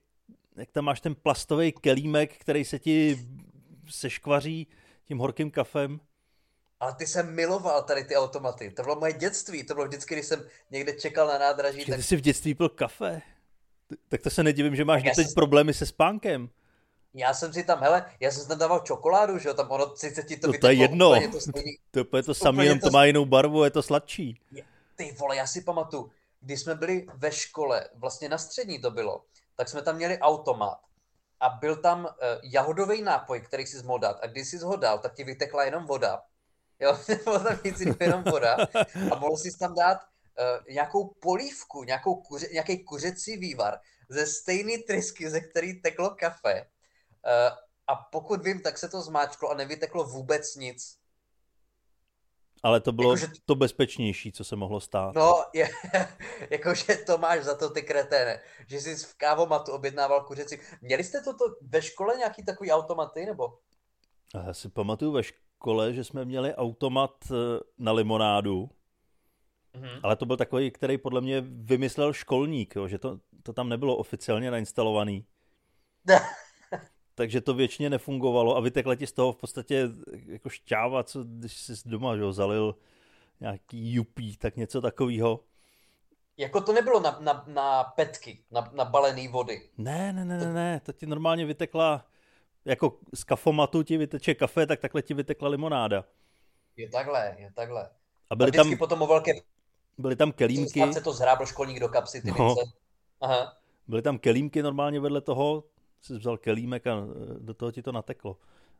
jak 0.56 0.70
tam 0.70 0.84
máš 0.84 1.00
ten 1.00 1.14
plastový 1.14 1.72
kelímek, 1.72 2.36
který 2.36 2.64
se 2.64 2.78
ti 2.78 3.26
seškvaří 3.88 4.66
tím 5.10 5.18
horkým 5.18 5.50
kafem. 5.50 6.00
Ale 6.80 6.94
ty 6.94 7.06
jsem 7.06 7.34
miloval 7.34 7.82
tady 7.82 8.04
ty 8.04 8.16
automaty. 8.16 8.70
To 8.70 8.82
bylo 8.82 8.96
moje 8.96 9.12
dětství. 9.12 9.64
To 9.64 9.74
bylo 9.74 9.86
vždycky, 9.86 10.14
když 10.14 10.26
jsem 10.26 10.46
někde 10.70 10.92
čekal 10.92 11.26
na 11.26 11.38
nádraží. 11.38 11.80
Že 11.80 11.86
tak... 11.86 11.96
ty 11.96 12.02
jsi 12.02 12.16
v 12.16 12.20
dětství 12.20 12.54
pil 12.54 12.68
kafe? 12.68 13.22
Tak 14.08 14.22
to 14.22 14.30
se 14.30 14.42
nedivím, 14.42 14.76
že 14.76 14.84
máš 14.84 15.02
teď 15.02 15.14
jsem... 15.14 15.34
problémy 15.34 15.74
se 15.74 15.86
spánkem. 15.86 16.48
Já 17.14 17.34
jsem 17.34 17.52
si 17.52 17.64
tam, 17.64 17.80
hele, 17.80 18.10
já 18.20 18.30
jsem 18.30 18.48
tam 18.48 18.58
dával 18.58 18.80
čokoládu, 18.80 19.38
že 19.38 19.48
jo, 19.48 19.54
tam 19.54 19.70
ono 19.70 19.96
sice 19.96 20.22
ti 20.22 20.36
to 20.36 20.46
no, 20.46 20.52
to 20.60 20.66
je 20.66 20.74
jedno, 20.74 21.28
to, 21.32 21.40
stejný, 21.40 21.78
to 22.10 22.16
je 22.16 22.22
to 22.22 22.34
samé, 22.34 22.64
jenom 22.64 22.78
to... 22.78 22.86
to 22.86 22.92
má 22.92 23.04
jinou 23.04 23.24
barvu, 23.24 23.64
je 23.64 23.70
to 23.70 23.82
sladší. 23.82 24.40
Ty 24.96 25.16
vole, 25.18 25.36
já 25.36 25.46
si 25.46 25.60
pamatuju, 25.60 26.10
když 26.40 26.60
jsme 26.60 26.74
byli 26.74 27.06
ve 27.14 27.32
škole, 27.32 27.88
vlastně 27.94 28.28
na 28.28 28.38
střední 28.38 28.78
to 28.78 28.90
bylo, 28.90 29.24
tak 29.56 29.68
jsme 29.68 29.82
tam 29.82 29.96
měli 29.96 30.18
automat 30.18 30.78
a 31.40 31.48
byl 31.48 31.76
tam 31.76 32.04
uh, 32.04 32.10
jahodový 32.42 33.02
nápoj, 33.02 33.40
který 33.40 33.66
si 33.66 33.82
mohl 33.82 33.98
dát 33.98 34.18
a 34.22 34.26
když 34.26 34.48
jsi 34.48 34.58
ho 34.58 34.76
dal, 34.76 34.98
tak 34.98 35.14
ti 35.14 35.24
vytekla 35.24 35.64
jenom 35.64 35.86
voda. 35.86 36.22
Jo, 36.80 36.98
nebylo 37.08 37.40
tam 37.40 37.58
nic 37.64 37.80
jenom 38.00 38.22
voda 38.22 38.56
a 39.12 39.18
mohl 39.18 39.36
si 39.36 39.58
tam 39.58 39.74
dát 39.74 39.98
uh, 39.98 40.72
nějakou 40.74 41.14
polívku, 41.20 41.84
nějakou 41.84 42.14
kuře, 42.14 42.48
nějaký 42.52 42.84
kuřecí 42.84 43.36
vývar 43.36 43.80
ze 44.08 44.26
stejné 44.26 44.78
trysky, 44.86 45.30
ze 45.30 45.40
který 45.40 45.80
teklo 45.80 46.10
kafe. 46.10 46.66
Uh, 47.26 47.56
a 47.86 47.96
pokud 47.96 48.44
vím, 48.44 48.60
tak 48.60 48.78
se 48.78 48.88
to 48.88 49.02
zmáčklo 49.02 49.48
a 49.48 49.54
nevyteklo 49.54 50.04
vůbec 50.04 50.54
nic. 50.54 50.99
Ale 52.62 52.80
to 52.80 52.92
bylo 52.92 53.12
jako, 53.12 53.26
že... 53.26 53.40
to 53.44 53.54
bezpečnější, 53.54 54.32
co 54.32 54.44
se 54.44 54.56
mohlo 54.56 54.80
stát. 54.80 55.14
No, 55.14 55.44
je, 55.54 55.68
jakože 56.50 56.96
to 57.06 57.18
máš 57.18 57.42
za 57.42 57.54
to 57.54 57.70
ty 57.70 57.82
kreténe, 57.82 58.40
že 58.66 58.80
jsi 58.80 58.96
v 58.96 59.14
kávomatu 59.14 59.72
objednával 59.72 60.24
kuřecí. 60.24 60.58
Měli 60.80 61.04
jste 61.04 61.20
toto 61.20 61.44
ve 61.62 61.82
škole 61.82 62.16
nějaký 62.16 62.44
takový 62.44 62.72
automaty, 62.72 63.26
nebo? 63.26 63.58
Já 64.34 64.54
si 64.54 64.68
pamatuju 64.68 65.12
ve 65.12 65.22
škole, 65.22 65.94
že 65.94 66.04
jsme 66.04 66.24
měli 66.24 66.54
automat 66.54 67.10
eh, 67.30 67.60
na 67.78 67.92
limonádu, 67.92 68.70
mm-hmm. 69.74 70.00
ale 70.02 70.16
to 70.16 70.26
byl 70.26 70.36
takový, 70.36 70.70
který 70.70 70.98
podle 70.98 71.20
mě 71.20 71.42
vymyslel 71.46 72.12
školník, 72.12 72.76
jo, 72.76 72.88
že 72.88 72.98
to, 72.98 73.18
to 73.42 73.52
tam 73.52 73.68
nebylo 73.68 73.96
oficiálně 73.96 74.50
nainstalovaný. 74.50 75.26
takže 77.20 77.40
to 77.40 77.54
většině 77.54 77.90
nefungovalo 77.90 78.56
a 78.56 78.60
vytekla 78.60 78.94
ti 78.94 79.06
z 79.06 79.12
toho 79.12 79.32
v 79.32 79.36
podstatě 79.36 79.88
jako 80.26 80.48
šťáva, 80.48 81.02
co 81.02 81.24
když 81.24 81.56
jsi 81.56 81.72
doma 81.86 82.16
že 82.16 82.32
zalil 82.32 82.76
nějaký 83.40 83.94
jupí, 83.94 84.36
tak 84.36 84.56
něco 84.56 84.80
takového. 84.80 85.40
Jako 86.36 86.60
to 86.60 86.72
nebylo 86.72 87.00
na, 87.00 87.18
na, 87.20 87.44
na 87.46 87.84
petky, 87.84 88.44
na, 88.50 88.70
na 88.74 88.84
balený 88.84 89.28
vody. 89.28 89.68
Ne, 89.78 90.12
ne, 90.12 90.24
ne, 90.24 90.38
ne, 90.38 90.52
ne, 90.52 90.80
to 90.80 90.92
ti 90.92 91.06
normálně 91.06 91.46
vytekla, 91.46 92.06
jako 92.64 92.98
z 93.14 93.24
kafomatu 93.24 93.82
ti 93.82 93.96
vyteče 93.96 94.34
kafe, 94.34 94.66
tak 94.66 94.80
takhle 94.80 95.02
ti 95.02 95.14
vytekla 95.14 95.48
limonáda. 95.48 96.04
Je 96.76 96.88
takhle, 96.88 97.36
je 97.38 97.52
takhle. 97.54 97.90
A 98.30 98.36
byly 98.36 98.50
a 98.50 98.54
tam, 98.54 98.78
potom 98.78 99.02
o 99.02 99.06
velké... 99.06 99.32
Byly 99.98 100.16
tam 100.16 100.32
kelímky. 100.32 100.92
se 100.92 101.00
to 101.00 101.12
zhrábl 101.12 101.46
školník 101.46 101.80
do 101.80 101.88
kapsy, 101.88 102.22
ty 102.22 102.30
no. 102.38 102.54
Aha. 103.20 103.56
Byly 103.88 104.02
tam 104.02 104.18
kelímky 104.18 104.62
normálně 104.62 105.00
vedle 105.00 105.20
toho, 105.20 105.64
jsi 106.00 106.18
vzal 106.18 106.38
kelímek 106.38 106.86
a 106.86 106.96
e, 106.96 107.04
do 107.38 107.54
toho 107.54 107.72
ti 107.72 107.82
to 107.82 107.92
nateklo. 107.92 108.36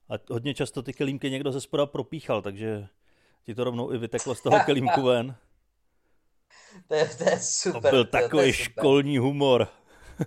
A 0.09 0.15
hodně 0.31 0.55
často 0.55 0.83
ty 0.83 0.93
kelímky 0.93 1.31
někdo 1.31 1.53
ze 1.53 1.61
spoda 1.61 1.87
propíchal, 1.87 2.43
takže 2.43 2.89
ti 3.43 3.55
to 3.55 3.65
rovnou 3.65 3.93
i 3.93 3.99
vyteklo 3.99 4.35
z 4.35 4.41
toho 4.41 4.59
kelímku 4.67 5.03
ven. 5.03 5.37
To 6.89 6.95
je, 6.95 7.09
to 7.09 7.25
je 7.25 7.41
super. 7.41 7.83
To 7.83 7.91
byl 7.91 8.05
takový 8.05 8.53
to, 8.53 8.59
to 8.59 8.65
super. 8.65 8.73
školní 8.73 9.19
humor. 9.19 9.69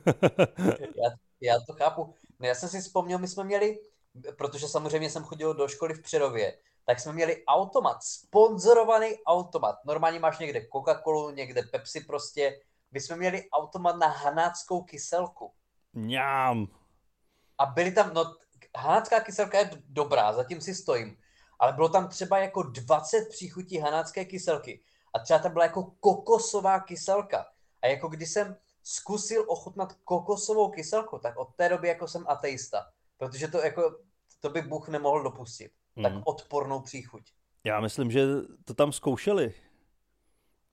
já, 0.80 1.10
já 1.42 1.60
to 1.68 1.74
chápu. 1.74 2.14
No 2.40 2.48
já 2.48 2.56
jsem 2.56 2.70
si 2.70 2.82
vzpomněl, 2.82 3.20
my 3.20 3.28
jsme 3.28 3.44
měli, 3.44 3.80
protože 4.38 4.68
samozřejmě 4.68 5.10
jsem 5.10 5.24
chodil 5.24 5.54
do 5.54 5.68
školy 5.68 5.94
v 5.94 6.02
Přerově, 6.02 6.58
tak 6.86 7.00
jsme 7.00 7.14
měli 7.14 7.46
automat, 7.46 8.04
sponzorovaný 8.04 9.08
automat. 9.28 9.76
Normálně 9.86 10.20
máš 10.20 10.40
někde 10.40 10.60
Coca-Colu, 10.60 11.34
někde 11.34 11.64
Pepsi 11.72 12.02
prostě. 12.02 12.60
My 12.92 13.02
jsme 13.02 13.16
měli 13.16 13.50
automat 13.50 13.96
na 13.96 14.08
hanáckou 14.08 14.82
kyselku. 14.82 15.52
Mňám. 15.94 16.68
A 17.64 17.66
byly 17.66 17.92
tam, 17.92 18.14
no, 18.14 18.36
hanácká 18.78 19.20
kyselka 19.20 19.60
je 19.60 19.70
dobrá, 19.90 20.34
zatím 20.34 20.62
si 20.62 20.76
stojím, 20.76 21.18
ale 21.60 21.74
bylo 21.74 21.90
tam 21.90 22.08
třeba 22.08 22.38
jako 22.38 22.64
20 22.64 23.30
příchutí 23.30 23.78
hanácké 23.78 24.26
kyselky. 24.26 24.84
A 25.14 25.20
třeba 25.20 25.40
tam 25.40 25.54
byla 25.54 25.66
jako 25.66 25.84
kokosová 26.00 26.80
kyselka. 26.80 27.46
A 27.82 27.88
jako 27.88 28.08
když 28.08 28.30
jsem 28.30 28.56
zkusil 28.84 29.46
ochutnat 29.48 29.94
kokosovou 30.04 30.70
kyselku, 30.70 31.20
tak 31.20 31.38
od 31.38 31.56
té 31.56 31.70
doby 31.70 31.88
jako 31.88 32.08
jsem 32.08 32.26
ateista. 32.28 32.86
Protože 33.18 33.48
to 33.48 33.58
jako, 33.62 34.00
to 34.40 34.50
by 34.50 34.62
Bůh 34.62 34.90
nemohl 34.90 35.24
dopustit. 35.24 35.72
Mm. 35.96 36.04
Tak 36.04 36.14
odpornou 36.26 36.82
příchuť. 36.82 37.24
Já 37.64 37.80
myslím, 37.80 38.12
že 38.12 38.26
to 38.66 38.74
tam 38.74 38.92
zkoušeli. 38.92 39.54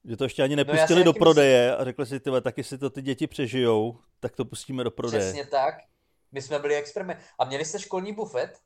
Že 0.04 0.16
to 0.16 0.24
ještě 0.24 0.42
ani 0.42 0.56
no, 0.56 0.64
nepustili 0.64 1.00
no 1.00 1.04
do 1.04 1.12
prodeje 1.12 1.66
myslím... 1.66 1.80
a 1.80 1.84
řekli 1.84 2.06
si, 2.06 2.20
tyhle, 2.20 2.40
tak 2.40 2.58
jestli 2.58 2.78
to 2.78 2.90
ty 2.90 3.02
děti 3.02 3.26
přežijou, 3.26 3.98
tak 4.20 4.36
to 4.36 4.44
pustíme 4.44 4.84
do 4.84 4.90
prodeje. 4.90 5.20
Přesně 5.22 5.46
tak. 5.46 5.74
My 6.32 6.42
jsme 6.42 6.58
byli 6.58 6.76
experiment. 6.76 7.20
A 7.38 7.44
měli 7.44 7.64
jste 7.64 7.78
školní 7.78 8.12
bufet? 8.12 8.58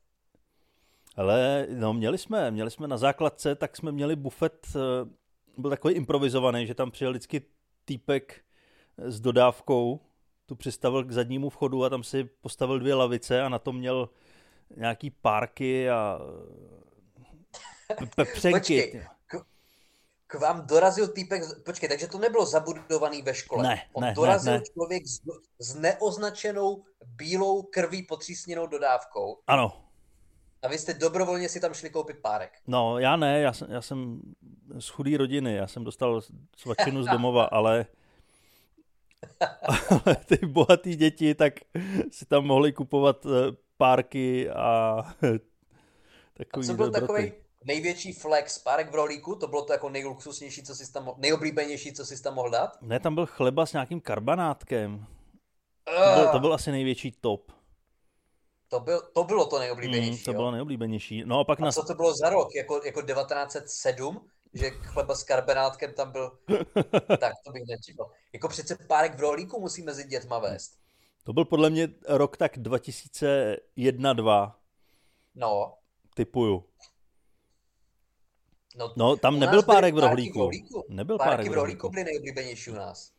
Ale 1.15 1.67
no, 1.69 1.93
měli 1.93 2.17
jsme, 2.17 2.51
měli 2.51 2.71
jsme 2.71 2.87
na 2.87 2.97
základce, 2.97 3.55
tak 3.55 3.77
jsme 3.77 3.91
měli 3.91 4.15
bufet, 4.15 4.67
eh, 4.75 5.09
byl 5.57 5.69
takový 5.69 5.93
improvizovaný, 5.93 6.67
že 6.67 6.73
tam 6.73 6.91
přijel 6.91 7.11
vždycky 7.11 7.41
týpek 7.85 8.41
s 8.97 9.19
dodávkou 9.19 9.99
tu 10.45 10.55
přistavil 10.55 11.03
k 11.03 11.11
zadnímu 11.11 11.49
vchodu 11.49 11.83
a 11.83 11.89
tam 11.89 12.03
si 12.03 12.23
postavil 12.23 12.79
dvě 12.79 12.93
lavice 12.93 13.41
a 13.41 13.49
na 13.49 13.59
tom 13.59 13.77
měl 13.77 14.09
nějaký 14.77 15.09
párky 15.09 15.89
a 15.89 16.19
pepřenky. 18.15 18.59
Počkej, 18.59 19.05
k, 20.27 20.39
vám 20.39 20.65
dorazil 20.65 21.07
týpek, 21.07 21.43
počkej, 21.65 21.89
takže 21.89 22.07
to 22.07 22.17
nebylo 22.17 22.45
zabudovaný 22.45 23.21
ve 23.21 23.33
škole. 23.33 23.63
Ne, 23.63 23.81
On 23.93 24.03
ne, 24.03 24.13
dorazil 24.13 24.53
ne, 24.53 24.57
ne. 24.59 24.63
člověk 24.73 25.07
s, 25.07 25.21
s 25.59 25.75
neoznačenou 25.75 26.83
bílou 27.05 27.61
krví 27.61 28.03
potřísněnou 28.03 28.67
dodávkou 28.67 29.39
Ano, 29.47 29.85
a 30.61 30.67
vy 30.67 30.77
jste 30.77 30.93
dobrovolně 30.93 31.49
si 31.49 31.59
tam 31.59 31.73
šli 31.73 31.89
koupit 31.89 32.17
párek. 32.21 32.51
no 32.67 32.99
já 32.99 33.15
ne, 33.15 33.39
já 33.39 33.53
jsem, 33.53 33.67
já 33.71 33.81
jsem 33.81 34.21
z 34.79 34.89
chudé 34.89 35.17
rodiny, 35.17 35.55
já 35.55 35.67
jsem 35.67 35.83
dostal 35.83 36.21
svačinu 36.57 37.03
z 37.03 37.07
domova, 37.07 37.43
ale, 37.51 37.85
ale 39.89 40.15
ty 40.15 40.37
bohatý 40.45 40.95
děti, 40.95 41.35
tak 41.35 41.53
si 42.11 42.25
tam 42.25 42.45
mohli 42.45 42.73
kupovat 42.73 43.25
eh, 43.25 43.29
párky 43.77 44.49
a 44.49 44.97
A 46.35 46.37
takový 46.37 46.67
co 46.67 46.73
byl 46.73 46.85
dobroty. 46.91 47.01
takový 47.01 47.44
největší 47.65 48.13
flex 48.13 48.57
párek 48.59 48.91
v 48.91 48.95
rohlíku? 48.95 49.35
To 49.35 49.47
bylo 49.47 49.65
to 49.65 49.73
jako 49.73 49.89
nejluxusnější, 49.89 50.63
co 50.63 50.75
jsi 50.75 50.91
tam, 50.93 51.11
nejoblíbenější, 51.17 51.93
co 51.93 52.05
jsi 52.05 52.23
tam 52.23 52.33
mohl 52.35 52.49
dát? 52.49 52.81
Ne, 52.81 52.99
tam 52.99 53.15
byl 53.15 53.25
chleba 53.25 53.65
s 53.65 53.73
nějakým 53.73 54.01
karbanátkem. 54.01 55.05
To 55.85 56.15
byl, 56.15 56.27
to 56.31 56.39
byl 56.39 56.53
asi 56.53 56.71
největší 56.71 57.11
top. 57.11 57.51
to, 58.67 58.79
byl, 58.79 59.01
to 59.13 59.23
bylo 59.23 59.45
to 59.45 59.55
Mm, 59.55 59.61
nejoblíbenější, 59.61 60.23
to 60.23 60.31
jo? 60.31 60.35
bylo 60.37 60.51
nejoblíbenější. 60.51 61.23
No 61.25 61.39
a 61.39 61.43
pak 61.43 61.59
A 61.59 61.65
na... 61.65 61.71
co 61.71 61.83
to 61.83 61.93
bylo 61.93 62.13
za 62.15 62.29
rok? 62.29 62.55
Jako, 62.55 62.81
jako 62.85 63.01
1907? 63.01 64.29
Že 64.53 64.69
chleba 64.69 65.15
s 65.15 65.23
karbenátkem 65.23 65.93
tam 65.93 66.11
byl... 66.11 66.31
tak 67.19 67.33
to 67.45 67.51
bych 67.51 67.63
nečekal. 67.69 68.11
Jako 68.33 68.47
přece 68.47 68.75
párek 68.87 69.15
v 69.15 69.19
rohlíku 69.19 69.59
musí 69.61 69.83
mezi 69.83 70.03
dětma 70.07 70.39
vést. 70.39 70.77
To 71.23 71.33
byl 71.33 71.45
podle 71.45 71.69
mě 71.69 71.87
rok 72.07 72.37
tak 72.37 72.57
2001-2, 72.57 74.51
No, 75.35 75.73
typuju. 76.15 76.63
No, 78.75 78.93
No, 78.95 79.15
tam 79.17 79.39
nebyl 79.39 79.63
párek 79.63 79.95
v 79.95 79.99
rohlíku. 79.99 80.39
rohlíku. 80.39 80.83
Nebyl 80.89 81.17
Párky 81.17 81.29
párek 81.31 81.47
v 81.47 81.49
v 81.49 81.53
rohlíku 81.53 81.81
rohlíku. 81.81 81.89
byly 81.89 82.03
nejoblíbenější 82.03 82.71
u 82.71 82.73
nás. 82.73 83.11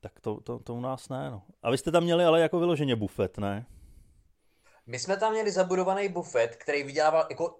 Tak 0.00 0.20
to, 0.20 0.40
to, 0.40 0.58
to 0.58 0.74
u 0.74 0.80
nás 0.80 1.08
ne, 1.08 1.30
no. 1.30 1.42
A 1.62 1.70
vy 1.70 1.78
jste 1.78 1.92
tam 1.92 2.02
měli 2.04 2.24
ale 2.24 2.40
jako 2.40 2.58
vyloženě 2.58 2.96
bufet, 2.96 3.38
ne? 3.38 3.66
My 4.86 4.98
jsme 4.98 5.16
tam 5.16 5.32
měli 5.32 5.50
zabudovaný 5.52 6.08
bufet, 6.08 6.56
který 6.56 6.82
vydělával, 6.82 7.26
jako 7.30 7.58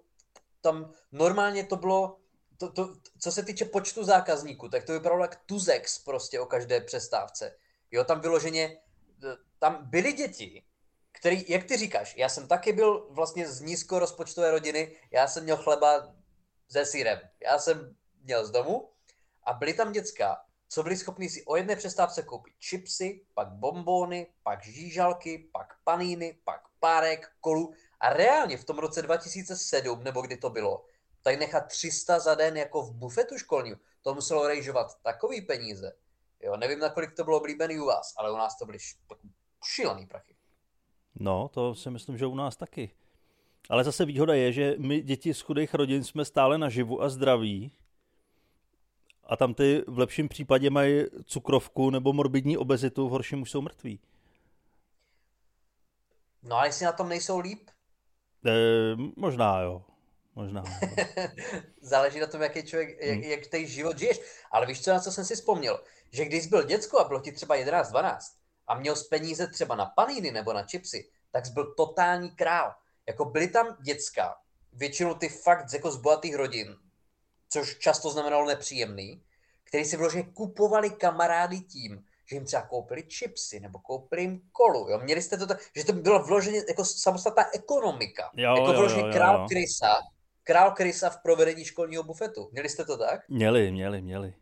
tam 0.61 0.91
normálně 1.11 1.63
to 1.63 1.75
bylo, 1.75 2.17
to, 2.57 2.71
to, 2.71 2.93
co 3.19 3.31
se 3.31 3.43
týče 3.43 3.65
počtu 3.65 4.03
zákazníků, 4.03 4.69
tak 4.69 4.83
to 4.83 4.93
vypadalo 4.93 5.21
jak 5.21 5.35
tuzex 5.45 5.99
prostě 6.03 6.39
o 6.39 6.45
každé 6.45 6.81
přestávce. 6.81 7.57
Jo, 7.91 8.03
tam 8.03 8.21
vyloženě, 8.21 8.77
tam 9.59 9.77
byly 9.89 10.13
děti, 10.13 10.63
který, 11.11 11.45
jak 11.49 11.63
ty 11.63 11.77
říkáš, 11.77 12.17
já 12.17 12.29
jsem 12.29 12.47
taky 12.47 12.73
byl 12.73 13.07
vlastně 13.09 13.47
z 13.47 13.61
nízkorozpočtové 13.61 14.51
rodiny, 14.51 14.95
já 15.11 15.27
jsem 15.27 15.43
měl 15.43 15.57
chleba 15.57 16.13
se 16.69 16.85
sírem, 16.85 17.19
já 17.43 17.59
jsem 17.59 17.95
měl 18.23 18.45
z 18.45 18.51
domu 18.51 18.89
a 19.43 19.53
byly 19.53 19.73
tam 19.73 19.91
děcka, 19.91 20.37
co 20.69 20.83
byli 20.83 20.97
schopni 20.97 21.29
si 21.29 21.45
o 21.45 21.55
jedné 21.55 21.75
přestávce 21.75 22.23
koupit 22.23 22.53
chipsy, 22.69 23.25
pak 23.33 23.47
bombóny, 23.47 24.33
pak 24.43 24.65
žížalky, 24.65 25.49
pak 25.53 25.73
paníny, 25.83 26.39
pak 26.43 26.61
párek, 26.79 27.31
kolu 27.41 27.73
a 27.99 28.13
reálně 28.13 28.57
v 28.57 28.65
tom 28.65 28.77
roce 28.77 29.01
2007, 29.01 30.03
nebo 30.03 30.21
kdy 30.21 30.37
to 30.37 30.49
bylo, 30.49 30.85
tak 31.21 31.39
nechat 31.39 31.67
300 31.67 32.19
za 32.19 32.35
den 32.35 32.57
jako 32.57 32.81
v 32.81 32.93
bufetu 32.93 33.37
školním, 33.37 33.79
to 34.01 34.13
muselo 34.13 34.47
rejžovat 34.47 35.01
takový 35.03 35.41
peníze. 35.41 35.97
Jo, 36.39 36.57
nevím, 36.57 36.79
nakolik 36.79 37.15
to 37.15 37.23
bylo 37.23 37.37
oblíbený 37.37 37.79
u 37.79 37.85
vás, 37.85 38.13
ale 38.17 38.31
u 38.31 38.37
nás 38.37 38.57
to 38.57 38.65
byly 38.65 38.77
šílený 39.65 40.05
prachy. 40.05 40.35
No, 41.15 41.47
to 41.47 41.75
si 41.75 41.89
myslím, 41.89 42.17
že 42.17 42.25
u 42.25 42.35
nás 42.35 42.55
taky. 42.55 42.91
Ale 43.69 43.83
zase 43.83 44.05
výhoda 44.05 44.33
je, 44.33 44.51
že 44.53 44.75
my 44.77 45.01
děti 45.01 45.33
z 45.33 45.41
chudých 45.41 45.73
rodin 45.73 46.03
jsme 46.03 46.25
stále 46.25 46.57
naživu 46.57 47.01
a 47.01 47.09
zdraví. 47.09 47.71
A 49.23 49.37
tam 49.37 49.53
ty 49.53 49.83
v 49.87 49.99
lepším 49.99 50.29
případě 50.29 50.69
mají 50.69 51.03
cukrovku 51.25 51.89
nebo 51.89 52.13
morbidní 52.13 52.57
obezitu, 52.57 53.07
v 53.07 53.11
horším 53.11 53.41
už 53.41 53.51
jsou 53.51 53.61
mrtví. 53.61 53.99
No 56.43 56.55
a 56.55 56.65
jestli 56.65 56.85
na 56.85 56.91
tom 56.91 57.09
nejsou 57.09 57.39
líp, 57.39 57.69
E, 58.45 58.51
možná 59.15 59.61
jo. 59.61 59.83
Možná. 60.35 60.63
záleží 61.81 62.19
na 62.19 62.27
tom, 62.27 62.41
jaký 62.41 62.63
člověk, 62.63 62.97
jak, 63.01 63.13
Hmm. 63.15 63.23
jak 63.23 63.47
ten 63.47 63.65
život 63.67 63.97
žiješ. 63.99 64.19
Ale 64.51 64.65
víš 64.65 64.83
co, 64.83 64.91
na 64.91 64.99
co 64.99 65.11
jsem 65.11 65.25
si 65.25 65.35
vzpomněl? 65.35 65.79
Že 66.11 66.25
když 66.25 66.43
jsi 66.43 66.49
byl 66.49 66.63
děcko 66.63 66.99
a 66.99 67.07
bylo 67.07 67.19
ti 67.19 67.31
třeba 67.31 67.55
11-12 67.55 68.17
a 68.67 68.75
měl 68.79 68.95
z 68.95 69.07
peníze 69.07 69.47
třeba 69.47 69.75
na 69.75 69.85
paníny 69.85 70.31
nebo 70.31 70.53
na 70.53 70.63
chipsy, 70.63 71.09
tak 71.31 71.45
jsi 71.45 71.53
byl 71.53 71.73
totální 71.77 72.31
král. 72.31 72.75
Jako 73.07 73.25
byly 73.25 73.47
tam 73.47 73.77
děcka, 73.81 74.35
většinou 74.73 75.13
ty 75.13 75.29
fakt 75.29 75.69
z- 75.69 75.73
jako 75.73 75.91
z 75.91 75.97
bohatých 75.97 76.35
rodin, 76.35 76.75
což 77.49 77.77
často 77.77 78.09
znamenalo 78.09 78.45
nepříjemný, 78.47 79.23
který 79.63 79.85
si 79.85 79.97
vložně 79.97 80.23
kupovali 80.23 80.89
kamarády 80.89 81.59
tím, 81.59 82.03
že 82.29 82.35
jim 82.35 82.45
třeba 82.45 82.61
koupili 82.61 83.03
chipsy 83.09 83.59
nebo 83.59 83.79
koupili 83.79 84.21
jim 84.21 84.41
kolu. 84.51 84.89
Jo? 84.89 84.99
Měli 84.99 85.21
jste 85.21 85.37
to 85.37 85.47
tak, 85.47 85.57
že 85.75 85.85
to 85.85 85.93
bylo 85.93 86.23
vloženě 86.23 86.61
jako 86.67 86.85
samostatná 86.85 87.43
ekonomika. 87.55 88.29
Jo, 88.33 88.55
jako 88.55 88.71
jo, 88.71 88.77
vloženě 88.79 89.01
jo, 89.01 89.07
jo, 89.07 89.13
král 89.13 89.41
jo. 89.41 89.47
Krysa, 89.49 89.95
král 90.43 90.71
Krysa 90.71 91.09
v 91.09 91.21
provedení 91.23 91.65
školního 91.65 92.03
bufetu. 92.03 92.49
Měli 92.51 92.69
jste 92.69 92.85
to 92.85 92.97
tak? 92.97 93.29
Měli, 93.29 93.71
měli, 93.71 94.01
měli. 94.01 94.33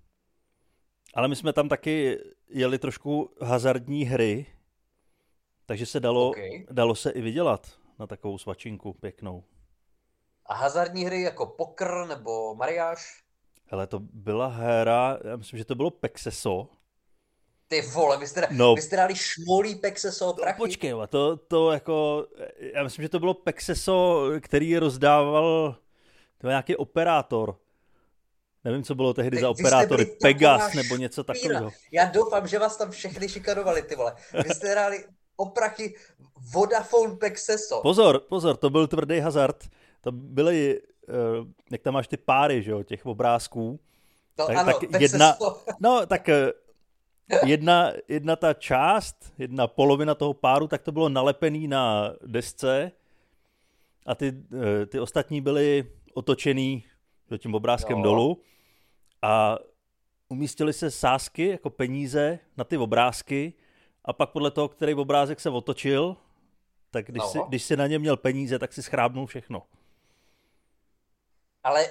Ale 1.14 1.28
my 1.28 1.36
jsme 1.36 1.54
tam 1.54 1.70
taky 1.70 2.20
jeli 2.50 2.80
trošku 2.80 3.36
hazardní 3.42 4.06
hry, 4.06 4.46
takže 5.66 5.86
se 5.86 6.00
dalo, 6.00 6.30
OK. 6.30 6.38
dalo 6.72 6.96
se 6.96 7.12
i 7.12 7.22
vydělat 7.22 7.68
na 8.00 8.08
takovou 8.08 8.38
svačinku 8.38 8.94
pěknou. 8.94 9.44
A 10.46 10.54
hazardní 10.56 11.06
hry 11.06 11.22
jako 11.22 11.46
poker 11.46 12.06
nebo 12.08 12.56
mariáš? 12.56 13.24
Hele, 13.66 13.88
to 13.88 14.00
byla 14.00 14.48
hra, 14.48 15.18
já 15.24 15.36
myslím, 15.36 15.58
že 15.58 15.66
to 15.66 15.76
bylo 15.76 15.92
Pexeso. 15.92 16.70
Ty 17.68 17.82
vole, 17.82 18.18
vy 18.18 18.28
jste, 18.28 18.48
No. 18.52 18.76
vy 18.76 18.82
jste 18.82 18.96
dali 18.96 19.16
šmolí 19.16 19.76
pexeso 19.76 20.34
prachy. 20.34 20.58
počkej, 20.58 20.94
to, 21.10 21.38
to 21.38 21.72
jako, 21.72 22.28
já 22.74 22.84
myslím, 22.84 23.04
že 23.04 23.10
to 23.10 23.20
bylo 23.20 23.34
Pexeso, 23.34 24.30
který 24.42 24.78
rozdával, 24.78 25.72
to 26.38 26.42
byl 26.42 26.50
nějaký 26.50 26.76
operátor. 26.76 27.60
Nevím, 28.64 28.84
co 28.84 28.96
bylo 28.96 29.14
tehdy 29.14 29.38
Ty- 29.38 29.42
za 29.42 29.50
operátory, 29.50 30.06
Pegas 30.06 30.74
nebo 30.74 30.96
něco 30.96 31.24
takového. 31.24 31.72
Já 31.92 32.06
doufám, 32.06 32.48
že 32.48 32.60
vás 32.60 32.78
tam 32.78 32.92
všechny 32.92 33.30
šikanovali, 33.30 33.82
ty 33.82 33.96
vole. 33.96 34.16
Vy 34.44 34.50
jste 34.54 34.72
hráli 34.72 35.06
o 35.38 35.46
prachy 35.46 35.96
Vodafone 36.54 37.16
Pexeso. 37.16 37.82
Pozor, 37.82 38.20
pozor, 38.20 38.58
to 38.58 38.70
byl 38.70 38.88
tvrdý 38.88 39.20
hazard. 39.20 39.70
To 40.02 40.12
byly, 40.12 40.82
eh, 41.10 41.14
jak 41.72 41.82
tam 41.82 41.94
máš 41.94 42.08
ty 42.08 42.18
páry, 42.18 42.64
že 42.64 42.72
jo, 42.72 42.84
těch 42.84 43.06
obrázků. 43.06 43.80
no 44.40 44.48
tak- 44.48 44.58
ano, 44.58 44.66
tak 44.66 44.80
Pexeso. 44.80 45.04
jedna- 45.04 45.38
No, 45.80 46.06
tak 46.06 46.30
eh, 46.30 46.52
jedna, 47.46 47.92
jedna 48.08 48.36
ta 48.36 48.54
část, 48.54 49.34
jedna 49.38 49.68
polovina 49.68 50.16
toho 50.16 50.34
páru, 50.34 50.68
tak 50.68 50.82
to 50.82 50.92
bylo 50.92 51.10
nalepený 51.10 51.68
na 51.68 52.14
desce 52.26 52.92
a 54.06 54.16
ty, 54.16 54.34
eh, 54.82 54.86
ty 54.86 55.00
ostatní 55.00 55.42
byly 55.42 55.92
otočený 56.14 56.84
tím 57.38 57.56
obrázkem 57.56 57.98
Jo. 57.98 58.04
dolů 58.04 58.42
a 59.22 59.58
umístily 60.30 60.74
se 60.74 60.92
sázky 60.92 61.48
jako 61.48 61.70
peníze 61.70 62.40
na 62.58 62.64
ty 62.64 62.78
obrázky 62.78 63.54
a 64.06 64.14
pak 64.14 64.30
podle 64.30 64.52
toho, 64.52 64.68
který 64.70 64.94
obrázek 64.94 65.40
se 65.40 65.50
otočil, 65.50 66.18
tak 66.92 67.06
když, 67.06 67.22
No. 67.24 67.30
si, 67.32 67.40
když 67.48 67.64
si 67.64 67.78
na 67.78 67.88
ně 67.88 68.00
měl 68.00 68.18
peníze, 68.18 68.60
tak 68.60 68.74
si 68.74 68.84
schrábnul 68.84 69.26
všechno. 69.28 69.64
Ale 71.64 71.88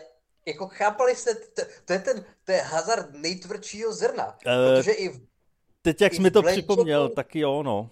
jako 0.46 0.68
chápali 0.68 1.16
jste, 1.16 1.34
to, 1.34 1.62
to, 1.84 1.92
je 1.92 1.98
ten, 1.98 2.24
to 2.44 2.52
je 2.52 2.60
hazard 2.62 3.06
nejtvrdšího 3.12 3.92
zrna. 3.92 4.38
Eh, 4.46 4.76
Protože 4.76 4.92
i 4.92 5.08
v, 5.08 5.26
Teď, 5.82 6.00
jak 6.00 6.14
jsi 6.14 6.20
mi 6.20 6.30
to 6.30 6.42
blackjacku- 6.42 6.52
připomněl, 6.52 7.08
tak 7.08 7.36
jo, 7.36 7.62
no. 7.62 7.90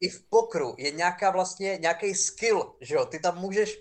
i 0.00 0.08
v 0.08 0.22
pokru 0.22 0.74
je 0.78 0.90
nějaká 0.90 1.30
vlastně, 1.30 1.78
nějaký 1.80 2.14
skill, 2.14 2.74
že 2.80 2.94
jo? 2.94 3.04
Ty 3.06 3.18
tam 3.18 3.38
můžeš 3.38 3.80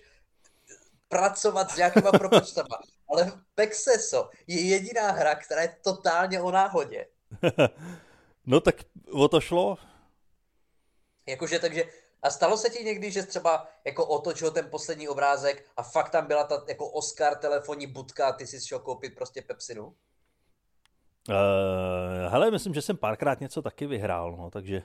pracovat 1.08 1.72
s 1.72 1.78
nějakýma 1.78 2.12
propočtama. 2.20 2.78
Ale 3.10 3.32
Pexeso 3.56 4.30
je 4.48 4.62
jediná 4.62 5.12
hra, 5.12 5.36
která 5.36 5.62
je 5.62 5.76
totálně 5.84 6.42
o 6.42 6.52
náhodě. 6.52 7.08
no 8.46 8.60
tak 8.60 8.76
o 9.12 9.28
to 9.28 9.42
šlo. 9.42 9.78
Jakože 11.28 11.60
takže, 11.60 11.84
a 12.22 12.30
stalo 12.30 12.58
se 12.58 12.70
ti 12.70 12.84
někdy, 12.84 13.12
že 13.12 13.22
jsi 13.22 13.28
třeba 13.28 13.68
jako 13.86 14.08
otočil 14.08 14.52
ten 14.52 14.70
poslední 14.70 15.08
obrázek 15.08 15.66
a 15.78 15.84
fakt 15.84 16.10
tam 16.10 16.28
byla 16.28 16.44
ta 16.44 16.64
jako 16.68 16.90
Oscar 16.90 17.36
telefonní 17.36 17.88
budka 17.88 18.28
a 18.28 18.32
ty 18.32 18.48
si 18.48 18.68
šel 18.68 18.80
koupit 18.80 19.16
prostě 19.16 19.42
Pepsinu? 19.42 19.86
Uh, 19.86 19.96
hele, 22.28 22.52
myslím, 22.52 22.74
že 22.74 22.82
jsem 22.82 22.98
párkrát 22.98 23.40
něco 23.40 23.62
taky 23.62 23.88
vyhrál, 23.88 24.36
no, 24.38 24.50
takže... 24.50 24.84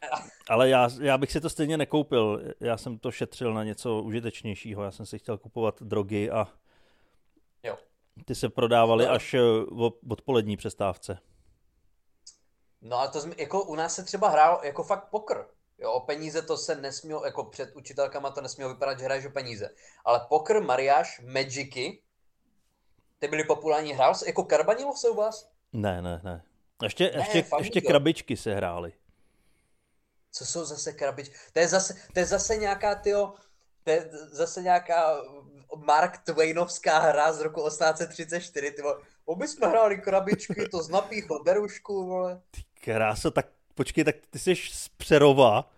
Ale 0.48 0.68
já, 0.68 0.88
já 1.00 1.18
bych 1.18 1.32
si 1.32 1.40
to 1.40 1.50
stejně 1.50 1.76
nekoupil. 1.76 2.42
Já 2.60 2.76
jsem 2.76 2.98
to 2.98 3.10
šetřil 3.10 3.54
na 3.54 3.64
něco 3.64 4.02
užitečnějšího. 4.02 4.82
Já 4.82 4.90
jsem 4.90 5.06
si 5.06 5.18
chtěl 5.18 5.38
kupovat 5.38 5.82
drogy 5.82 6.30
a 6.30 6.48
Jo. 7.62 7.76
ty 8.24 8.34
se 8.34 8.48
prodávaly 8.48 9.06
až 9.06 9.34
eh, 9.34 9.40
o 9.70 9.92
odpolední 10.08 10.56
přestávce. 10.56 11.18
No 12.82 12.98
ale 12.98 13.08
to 13.08 13.20
jsme, 13.20 13.34
jako 13.38 13.62
u 13.62 13.74
nás 13.74 13.94
se 13.94 14.04
třeba 14.04 14.28
hrál 14.28 14.60
jako 14.64 14.82
fakt 14.82 15.04
pokr. 15.04 15.46
Jo, 15.78 15.92
o 15.92 16.00
peníze 16.00 16.42
to 16.42 16.56
se 16.56 16.74
nesmělo, 16.74 17.24
jako 17.24 17.44
před 17.44 17.76
učitelkama 17.76 18.30
to 18.30 18.40
nesmělo 18.40 18.70
vypadat, 18.70 18.98
že 18.98 19.04
hraješ 19.04 19.26
o 19.26 19.30
peníze. 19.30 19.70
Ale 20.04 20.26
pokr, 20.28 20.60
mariáš, 20.60 21.20
magicy, 21.20 22.02
ty 23.18 23.28
byly 23.28 23.44
populární. 23.44 23.92
Hrál 23.92 24.14
jsi 24.14 24.26
jako 24.26 24.44
Karbanilov 24.44 24.98
se 24.98 25.08
u 25.08 25.14
vás? 25.14 25.50
Ne, 25.72 26.02
ne, 26.02 26.20
ne. 26.24 26.42
Ještě, 26.82 27.04
ne, 27.04 27.20
ještě, 27.20 27.44
ještě 27.58 27.80
krabičky 27.80 28.36
se 28.36 28.54
hrály. 28.54 28.92
Co 30.32 30.46
jsou 30.46 30.64
zase 30.64 30.92
krabičky? 30.92 31.34
To 31.52 31.58
je 31.58 31.68
zase, 31.68 31.94
to 32.14 32.18
je 32.18 32.26
zase 32.26 32.56
nějaká, 32.56 32.94
tyjo, 32.94 33.34
to 33.84 33.90
je 33.90 34.10
zase 34.12 34.62
nějaká 34.62 35.22
Mark 35.76 36.18
Twainovská 36.18 36.98
hra 36.98 37.32
z 37.32 37.40
roku 37.40 37.68
1834, 37.68 38.70
ty 38.70 38.82
vole. 38.82 38.96
Oby 39.24 39.48
jsme 39.48 39.66
hráli 39.66 39.98
krabičky, 39.98 40.68
to 40.68 40.82
z 40.82 40.88
napíchl 40.88 41.42
berušku, 41.44 42.06
vole. 42.06 42.40
Ty 42.50 42.62
krása, 42.80 43.30
tak 43.30 43.46
počkej, 43.74 44.04
tak 44.04 44.16
ty 44.30 44.38
jsi 44.38 44.56
z 44.56 44.88
Přerova. 44.88 45.70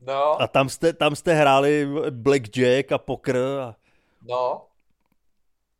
No. 0.00 0.42
A 0.42 0.46
tam 0.46 0.68
jste, 0.68 0.92
tam 0.92 1.16
jste 1.16 1.34
hráli 1.34 1.88
blackjack 2.10 2.92
a 2.92 2.98
poker 2.98 3.36
a... 3.36 3.76
No. 4.22 4.66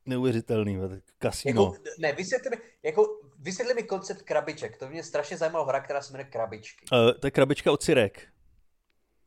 Neuvěřitelný, 0.06 0.78
kasino. 1.18 1.62
Jako, 1.62 1.76
ne, 1.98 2.12
vysvětli 2.12 2.50
mi, 2.50 2.56
jako, 2.82 3.20
vysvětli 3.38 3.74
mi 3.74 3.82
koncept 3.82 4.22
krabiček. 4.22 4.76
To 4.76 4.88
mě 4.88 5.02
strašně 5.02 5.36
zajímalo 5.36 5.64
hra, 5.64 5.80
která 5.80 6.02
se 6.02 6.12
jmenuje 6.12 6.30
Krabičky. 6.30 6.86
Uh, 6.92 7.12
to 7.12 7.26
je 7.26 7.30
krabička 7.30 7.72
od 7.72 7.82
Cirek. 7.82 8.28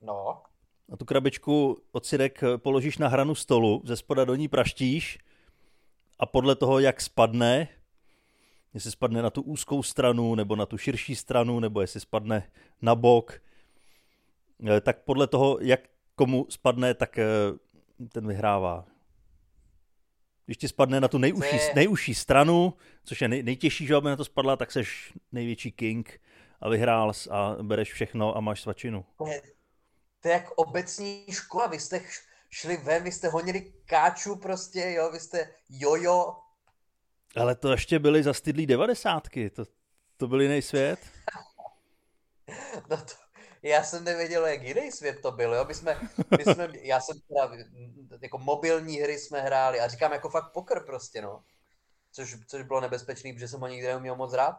No. 0.02 0.42
A 0.94 0.98
tu 0.98 1.06
krabičku 1.06 1.82
od 1.92 2.06
Cirek 2.06 2.44
eh, 2.44 2.58
položíš 2.58 2.98
na 2.98 3.08
hranu 3.08 3.36
stolu, 3.36 3.82
ze 3.86 3.96
spoda 3.96 4.26
do 4.26 4.36
ní 4.36 4.48
praštíš 4.48 5.20
a 6.20 6.26
podle 6.26 6.56
toho, 6.56 6.80
jak 6.80 7.02
spadne, 7.02 7.68
jestli 8.74 8.92
spadne 8.92 9.22
na 9.22 9.30
tu 9.30 9.42
úzkou 9.42 9.84
stranu, 9.84 10.36
nebo 10.36 10.56
na 10.56 10.66
tu 10.66 10.78
širší 10.78 11.16
stranu, 11.16 11.60
nebo 11.60 11.82
jestli 11.82 12.00
spadne 12.00 12.52
na 12.82 12.96
bok, 12.96 13.42
eh, 14.68 14.82
tak 14.82 15.04
podle 15.04 15.28
toho, 15.28 15.58
jak 15.62 15.82
komu 16.16 16.46
spadne, 16.50 16.94
tak 16.94 17.20
ten 18.12 18.28
vyhrává. 18.28 18.86
Když 20.46 20.58
ti 20.58 20.68
spadne 20.68 21.02
na 21.02 21.08
tu 21.08 21.18
nejužší, 21.18 21.58
nejužší 21.76 22.16
stranu, 22.16 22.74
což 23.04 23.22
je 23.22 23.28
nej, 23.28 23.44
nejtěžší, 23.44 23.86
že 23.86 23.96
aby 23.96 24.10
na 24.10 24.16
to 24.16 24.26
spadla, 24.26 24.56
tak 24.56 24.72
seš 24.72 25.14
největší 25.32 25.72
king 25.72 26.22
a 26.62 26.70
vyhrál 26.70 27.12
a 27.32 27.56
bereš 27.62 27.94
všechno 27.94 28.38
a 28.38 28.40
máš 28.40 28.62
svačinu. 28.62 29.06
To 29.18 29.28
je, 29.28 29.42
to 30.22 30.28
je 30.28 30.34
jak 30.34 30.52
obecní 30.52 31.26
škola, 31.32 31.68
vy 31.68 31.80
jste 31.80 32.02
šli 32.50 32.78
ven, 32.78 33.04
vy 33.04 33.12
jste 33.12 33.28
honili 33.28 33.74
káču 33.86 34.36
prostě, 34.36 34.92
jo, 34.92 35.12
vy 35.12 35.20
jste 35.20 35.56
jojo. 35.70 36.36
Ale 37.36 37.56
to 37.56 37.72
ještě 37.72 38.00
byly 38.00 38.24
zastydlý 38.24 38.66
devadesátky, 38.66 39.50
to, 39.50 39.64
to 40.18 40.28
byl 40.28 40.42
jiný 40.42 40.62
svět. 40.62 41.00
no 42.90 42.98
to, 42.98 43.14
já 43.64 43.84
jsem 43.84 44.04
nevěděl, 44.04 44.46
jak 44.46 44.64
jiný 44.64 44.92
svět 44.92 45.22
to 45.22 45.32
byl, 45.32 45.54
jo? 45.54 45.66
My 45.68 45.74
jsme, 45.76 46.00
my 46.38 46.44
jsme, 46.44 46.70
já 46.82 47.00
jsem 47.00 47.20
teda, 47.20 47.52
jako 48.22 48.38
mobilní 48.38 48.98
hry 48.98 49.20
jsme 49.20 49.42
hráli 49.42 49.80
a 49.80 49.88
říkám 49.88 50.12
jako 50.12 50.30
fakt 50.30 50.52
poker 50.52 50.84
prostě, 50.86 51.22
no. 51.22 51.44
Což, 52.12 52.38
což 52.48 52.64
bylo 52.64 52.82
nebezpečný, 52.82 53.34
protože 53.34 53.48
jsem 53.48 53.60
ho 53.60 53.68
nikdy 53.68 53.88
neuměl 53.88 54.16
moc 54.16 54.34
rád. 54.34 54.56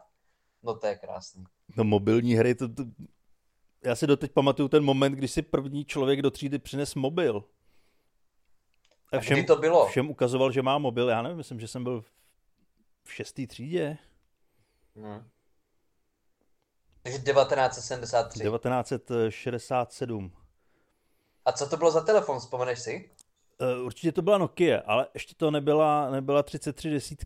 No 0.63 0.75
to 0.75 0.87
je 0.87 0.95
krásný. 0.95 1.43
No 1.75 1.83
mobilní 1.83 2.35
hry, 2.35 2.55
to, 2.55 2.69
to... 2.69 2.83
já 3.83 3.95
si 3.95 4.07
doteď 4.07 4.31
pamatuju 4.31 4.67
ten 4.69 4.83
moment, 4.83 5.13
kdy 5.13 5.27
si 5.27 5.41
první 5.41 5.85
člověk 5.85 6.21
do 6.21 6.31
třídy 6.31 6.59
přines 6.59 6.95
mobil. 6.95 7.43
A 9.11 9.19
všem, 9.19 9.39
a 9.39 9.43
to 9.43 9.55
bylo? 9.55 9.87
Všem 9.87 10.09
ukazoval, 10.09 10.51
že 10.51 10.61
má 10.61 10.77
mobil, 10.77 11.09
já 11.09 11.21
nevím, 11.21 11.37
myslím, 11.37 11.59
že 11.59 11.67
jsem 11.67 11.83
byl 11.83 12.03
v 13.05 13.13
šestý 13.13 13.47
třídě. 13.47 13.97
Hmm. 14.95 15.29
Takže 17.03 17.19
1973. 17.19 18.39
1967. 18.39 20.31
A 21.45 21.51
co 21.51 21.69
to 21.69 21.77
bylo 21.77 21.91
za 21.91 22.01
telefon, 22.01 22.39
vzpomeneš 22.39 22.79
si? 22.79 23.09
Uh, 23.61 23.85
určitě 23.85 24.11
to 24.11 24.21
byla 24.21 24.37
Nokia, 24.37 24.81
ale 24.85 25.07
ještě 25.13 25.35
to 25.37 25.51
nebyla, 25.51 26.09
nebyla 26.09 26.43
3310. 26.43 27.25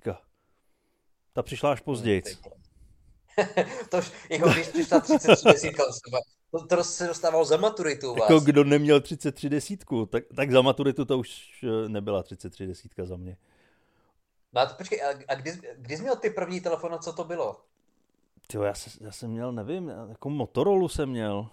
Ta 1.34 1.44
přišla 1.44 1.72
až 1.72 1.82
později. 1.82 2.24
to 3.90 4.02
jako 4.30 4.50
když 4.50 4.68
přišla 4.68 5.00
3310, 5.00 5.72
to, 6.52 6.68
to 6.68 6.84
se 6.84 7.08
dostával 7.08 7.46
za 7.46 7.58
maturitu 7.58 8.16
vás. 8.16 8.30
Jako 8.30 8.40
kdo 8.46 8.64
neměl 8.64 9.02
3310, 9.02 9.86
tak, 10.10 10.24
tak 10.36 10.52
za 10.52 10.62
maturitu 10.62 11.06
to 11.06 11.18
už 11.18 11.64
eh, 11.64 11.90
nebyla 11.90 12.24
3310 12.24 12.92
za 13.04 13.18
mě. 13.18 13.38
No 14.54 14.62
a 14.62 14.66
to, 14.66 14.74
počkej, 14.76 15.04
a, 15.04 15.08
a 15.28 15.36
kdy, 15.36 15.52
kdy 15.76 15.98
jsi 15.98 16.02
měl 16.02 16.16
ty 16.16 16.30
první 16.30 16.62
telefon, 16.62 17.00
co 17.00 17.14
to 17.14 17.24
bylo? 17.24 17.62
Tyjo, 18.48 18.64
já, 18.64 18.74
se, 18.74 18.90
já 19.02 19.12
jsem 19.12 19.32
měl, 19.32 19.52
nevím, 19.52 19.92
jako 20.10 20.30
Motorola 20.30 20.90
jsem 20.90 21.10
měl. 21.10 21.50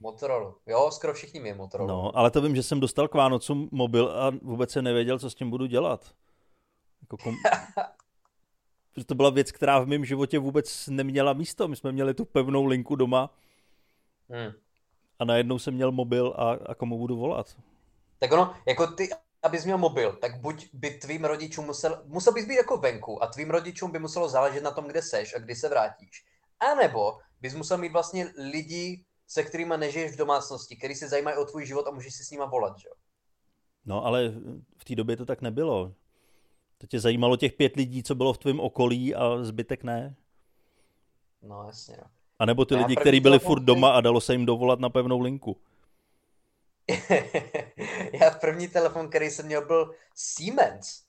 Motorola. 0.00 0.54
Jo, 0.66 0.90
skoro 0.90 1.14
všichni 1.14 1.40
měli 1.40 1.58
Motorola. 1.58 1.92
No, 1.92 2.16
ale 2.16 2.30
to 2.30 2.40
vím, 2.40 2.56
že 2.56 2.62
jsem 2.62 2.80
dostal 2.80 3.08
k 3.08 3.14
Vánocům 3.14 3.68
mobil 3.72 4.08
a 4.10 4.30
vůbec 4.42 4.70
se 4.70 4.82
nevěděl, 4.82 5.18
co 5.18 5.30
s 5.30 5.34
tím 5.34 5.50
budu 5.50 5.66
dělat. 5.66 6.14
Jako 7.00 7.16
kom... 7.16 7.34
Protože 8.92 9.04
to 9.04 9.14
byla 9.14 9.30
věc, 9.30 9.52
která 9.52 9.78
v 9.78 9.86
mém 9.86 10.04
životě 10.04 10.38
vůbec 10.38 10.86
neměla 10.86 11.32
místo. 11.32 11.68
My 11.68 11.76
jsme 11.76 11.92
měli 11.92 12.14
tu 12.14 12.24
pevnou 12.24 12.64
linku 12.64 12.96
doma 12.96 13.30
hmm. 14.30 14.52
a 15.18 15.24
najednou 15.24 15.58
jsem 15.58 15.74
měl 15.74 15.92
mobil 15.92 16.34
a, 16.36 16.50
a 16.66 16.74
komu 16.74 16.98
budu 16.98 17.16
volat. 17.16 17.56
Tak 18.18 18.32
ono, 18.32 18.54
jako 18.66 18.86
ty, 18.86 19.08
abys 19.42 19.64
měl 19.64 19.78
mobil, 19.78 20.12
tak 20.12 20.40
buď 20.40 20.68
by 20.72 20.90
tvým 20.90 21.24
rodičům 21.24 21.66
musel, 21.66 22.02
musel 22.06 22.32
bys 22.32 22.46
být 22.46 22.56
jako 22.56 22.76
venku 22.76 23.22
a 23.22 23.26
tvým 23.26 23.50
rodičům 23.50 23.90
by 23.90 23.98
muselo 23.98 24.28
záležet 24.28 24.62
na 24.62 24.70
tom, 24.70 24.84
kde 24.84 25.02
seš 25.02 25.34
a 25.34 25.38
kdy 25.38 25.54
se 25.54 25.68
vrátíš. 25.68 26.24
A 26.60 26.74
nebo 26.74 27.18
bys 27.40 27.54
musel 27.54 27.78
mít 27.78 27.92
vlastně 27.92 28.32
lidi, 28.52 29.04
se 29.26 29.42
kterými 29.42 29.74
nežiješ 29.76 30.12
v 30.12 30.18
domácnosti, 30.18 30.76
který 30.76 30.94
se 30.94 31.08
zajímají 31.08 31.36
o 31.36 31.44
tvůj 31.44 31.66
život 31.66 31.86
a 31.86 31.90
můžeš 31.90 32.14
si 32.14 32.24
s 32.24 32.30
nima 32.30 32.44
volat, 32.44 32.78
že 32.78 32.88
No, 33.86 34.04
ale 34.06 34.32
v 34.76 34.84
té 34.84 34.94
době 34.94 35.16
to 35.16 35.26
tak 35.26 35.42
nebylo. 35.42 35.94
To 36.78 36.86
tě 36.86 37.00
zajímalo 37.00 37.36
těch 37.36 37.52
pět 37.52 37.76
lidí, 37.76 38.02
co 38.02 38.14
bylo 38.14 38.32
v 38.32 38.38
tvém 38.38 38.60
okolí 38.60 39.14
a 39.14 39.44
zbytek 39.44 39.84
ne? 39.84 40.14
No, 41.42 41.64
jasně. 41.66 41.96
No. 41.98 42.04
A 42.38 42.44
nebo 42.44 42.64
ty 42.64 42.74
no, 42.74 42.80
lidi, 42.80 42.96
kteří 42.96 43.20
byli 43.20 43.38
furt 43.38 43.60
doma 43.60 43.92
a 43.92 44.00
dalo 44.00 44.20
se 44.20 44.32
jim 44.32 44.46
dovolat 44.46 44.80
na 44.80 44.88
pevnou 44.88 45.20
linku. 45.20 45.56
já 48.20 48.30
první 48.30 48.68
telefon, 48.68 49.08
který 49.08 49.30
jsem 49.30 49.46
měl, 49.46 49.66
byl 49.66 49.94
Siemens. 50.14 51.02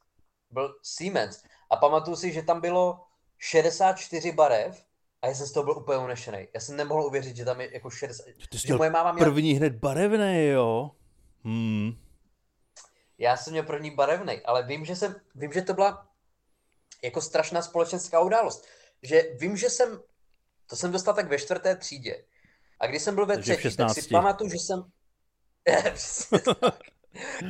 Byl 0.52 0.76
Siemens. 0.84 1.44
A 1.70 1.76
pamatuju 1.76 2.16
si, 2.16 2.34
že 2.34 2.42
tam 2.42 2.62
bylo 2.62 3.04
64 3.38 4.32
barev 4.32 4.86
a 5.22 5.28
já 5.28 5.36
jsem 5.36 5.48
z 5.48 5.52
toho 5.52 5.64
byl 5.64 5.78
úplně 5.78 5.98
unešený. 5.98 6.48
Já 6.54 6.60
jsem 6.60 6.76
nemohl 6.76 7.06
uvěřit, 7.06 7.36
že 7.36 7.46
tam 7.46 7.62
je 7.62 7.74
jako 7.74 7.90
60... 7.90 8.26
Ty 8.50 8.60
jsi 8.60 8.74
moje 8.74 8.90
máma 8.90 9.12
měla... 9.12 9.26
první 9.26 9.54
hned 9.54 9.74
barevný, 9.74 10.48
jo? 10.48 10.92
Hmm. 11.44 11.92
Já 13.18 13.38
jsem 13.38 13.52
měl 13.54 13.64
první 13.64 13.92
barevný, 13.92 14.42
ale 14.46 14.64
vím, 14.64 14.86
že 14.86 14.96
jsem, 14.96 15.16
vím, 15.36 15.54
že 15.54 15.62
to 15.62 15.74
byla 15.74 16.08
jako 17.04 17.22
strašná 17.22 17.62
společenská 17.62 18.20
událost. 18.20 18.66
Že 19.04 19.24
vím, 19.40 19.58
že 19.58 19.70
jsem, 19.70 20.02
to 20.70 20.76
jsem 20.76 20.92
dostal 20.92 21.14
tak 21.14 21.30
ve 21.30 21.40
čtvrté 21.40 21.76
třídě. 21.76 22.24
A 22.80 22.88
když 22.88 23.02
jsem 23.02 23.16
byl 23.16 23.26
ve 23.26 23.38
třetí, 23.38 23.76
tak 23.76 23.94
si 23.94 24.08
pamatuju, 24.08 24.50
že 24.50 24.58
jsem, 24.58 24.84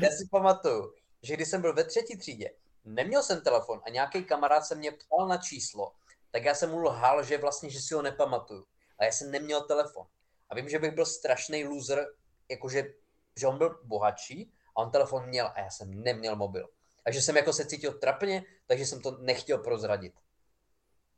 Já 0.02 0.10
si 0.10 0.28
pamatuju, 0.32 0.94
že 1.24 1.34
když 1.36 1.48
jsem 1.48 1.62
byl 1.62 1.74
ve 1.74 1.84
třetí 1.84 2.18
třídě, 2.18 2.52
neměl 2.86 3.24
jsem 3.24 3.42
telefon 3.42 3.82
a 3.86 3.90
nějaký 3.90 4.24
kamarád 4.24 4.66
se 4.66 4.76
mě 4.76 4.92
ptal 4.92 5.28
na 5.28 5.38
číslo, 5.38 5.92
tak 6.32 6.46
já 6.46 6.54
jsem 6.54 6.70
mu 6.70 6.78
lhal, 6.80 7.24
že 7.24 7.38
vlastně, 7.38 7.70
že 7.70 7.80
si 7.82 7.94
ho 7.94 8.02
nepamatuju. 8.02 8.66
A 9.00 9.06
já 9.06 9.12
jsem 9.12 9.32
neměl 9.32 9.62
telefon. 9.62 10.06
A 10.50 10.56
vím, 10.56 10.70
že 10.70 10.80
bych 10.80 10.92
byl 10.92 11.06
strašný 11.06 11.66
loser, 11.66 12.08
jakože 12.50 12.94
že 13.40 13.48
on 13.48 13.58
byl 13.58 13.80
bohatší 13.84 14.52
a 14.76 14.82
on 14.82 14.92
telefon 14.92 15.26
měl 15.26 15.48
a 15.48 15.60
já 15.60 15.70
jsem 15.70 16.04
neměl 16.04 16.36
mobil. 16.36 16.70
A 17.06 17.12
že 17.12 17.22
jsem 17.22 17.38
jako 17.38 17.54
se 17.54 17.66
cítil 17.66 17.94
trapně, 17.94 18.44
takže 18.68 18.86
jsem 18.86 19.02
to 19.02 19.18
nechtěl 19.18 19.58
prozradit. 19.58 20.14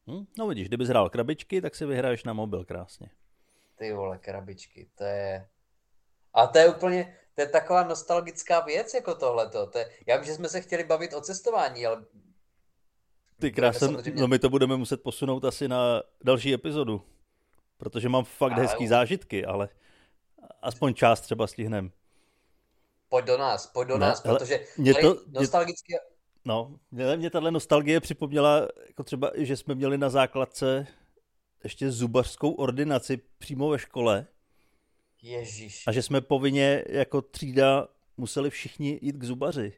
Hm, 0.08 0.26
no 0.38 0.48
vidíš, 0.48 0.68
kdyby 0.68 0.86
hrál 0.86 1.10
krabičky, 1.10 1.62
tak 1.62 1.76
si 1.76 1.86
vyhraješ 1.86 2.24
na 2.24 2.34
mobil 2.34 2.66
krásně. 2.66 3.10
Ty 3.76 3.94
vole, 3.94 4.18
krabičky, 4.18 4.90
to 4.96 5.04
je... 5.04 5.48
A 6.34 6.48
to 6.48 6.58
je 6.58 6.70
úplně, 6.70 7.18
to 7.36 7.42
je 7.42 7.48
taková 7.48 7.84
nostalgická 7.84 8.60
věc 8.60 8.94
jako 8.94 9.16
tohleto. 9.16 9.68
To 9.68 9.78
je, 9.78 9.90
já 10.08 10.18
vím, 10.18 10.26
že 10.26 10.34
jsme 10.34 10.50
se 10.50 10.62
chtěli 10.62 10.84
bavit 10.84 11.14
o 11.14 11.22
cestování, 11.22 11.86
ale... 11.86 12.06
Ty 13.40 13.52
krásně, 13.52 13.80
samozřejmě... 13.80 14.22
no 14.22 14.28
my 14.28 14.40
to 14.40 14.50
budeme 14.50 14.78
muset 14.78 15.04
posunout 15.04 15.46
asi 15.46 15.68
na 15.68 16.04
další 16.24 16.54
epizodu, 16.54 17.02
protože 17.78 18.10
mám 18.10 18.24
fakt 18.24 18.52
ale... 18.52 18.62
hezký 18.62 18.88
zážitky, 18.88 19.46
ale 19.46 19.70
aspoň 20.62 20.94
část 20.94 21.22
třeba 21.22 21.48
stihnem. 21.48 21.92
Pojď 23.10 23.26
do 23.26 23.38
nás, 23.38 23.68
pojď 23.68 23.88
do 23.88 23.94
no, 23.94 24.00
nás, 24.00 24.22
protože 24.22 24.66
mě 24.78 24.94
to, 24.94 25.18
nostalgicky... 25.28 25.94
No, 26.46 26.80
mě, 26.92 27.18
mě 27.18 27.30
tahle 27.30 27.52
nostalgie 27.52 28.00
připomněla, 28.00 28.68
jako 28.88 29.04
třeba, 29.04 29.32
že 29.36 29.58
jsme 29.58 29.76
měli 29.76 29.98
na 29.98 30.10
základce 30.10 30.88
ještě 31.64 31.92
zubařskou 31.92 32.52
ordinaci 32.52 33.22
přímo 33.38 33.70
ve 33.70 33.80
škole 33.80 34.28
Ježíš. 35.24 35.84
A 35.88 35.92
že 35.92 36.02
jsme 36.02 36.22
povinně 36.22 36.84
jako 36.90 37.22
třída 37.22 37.88
museli 38.18 38.50
všichni 38.50 39.00
jít 39.02 39.16
k 39.16 39.24
zubaři. 39.24 39.74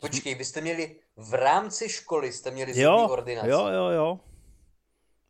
Počkej, 0.00 0.34
vy 0.34 0.44
jste 0.44 0.60
měli 0.60 0.96
v 1.16 1.34
rámci 1.34 1.88
školy 1.88 2.32
jste 2.32 2.50
měli 2.50 2.72
zubní 2.72 2.82
jo, 2.82 3.08
ordinaci. 3.10 3.48
Jo, 3.48 3.66
jo, 3.68 3.88
jo. 3.88 4.20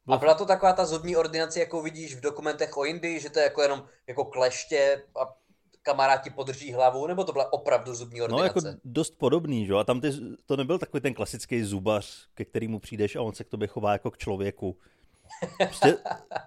A 0.08 0.16
byla 0.16 0.34
to 0.34 0.46
taková 0.46 0.72
ta 0.72 0.86
zubní 0.86 1.16
ordinace, 1.16 1.60
jako 1.60 1.82
vidíš 1.82 2.14
v 2.14 2.20
dokumentech 2.20 2.76
o 2.76 2.84
Indii, 2.84 3.20
že 3.20 3.30
to 3.30 3.38
je 3.38 3.42
jako 3.42 3.62
jenom 3.62 3.88
jako 4.06 4.24
kleště 4.24 5.02
a 5.20 5.36
kamaráti 5.82 6.30
podrží 6.30 6.72
hlavu, 6.72 7.06
nebo 7.06 7.24
to 7.24 7.32
byla 7.32 7.52
opravdu 7.52 7.94
zubní 7.94 8.22
ordinace? 8.22 8.60
No 8.62 8.68
jako 8.68 8.80
dost 8.84 9.10
podobný, 9.18 9.66
že? 9.66 9.74
A 9.74 9.84
tam 9.84 10.00
ty, 10.00 10.12
to 10.46 10.56
nebyl 10.56 10.78
takový 10.78 11.00
ten 11.00 11.14
klasický 11.14 11.64
zubař, 11.64 12.28
ke 12.34 12.44
kterému 12.44 12.78
přijdeš 12.78 13.16
a 13.16 13.22
on 13.22 13.34
se 13.34 13.44
k 13.44 13.48
tobě 13.48 13.68
chová 13.68 13.92
jako 13.92 14.10
k 14.10 14.18
člověku. 14.18 14.78
Prostě, 15.58 15.98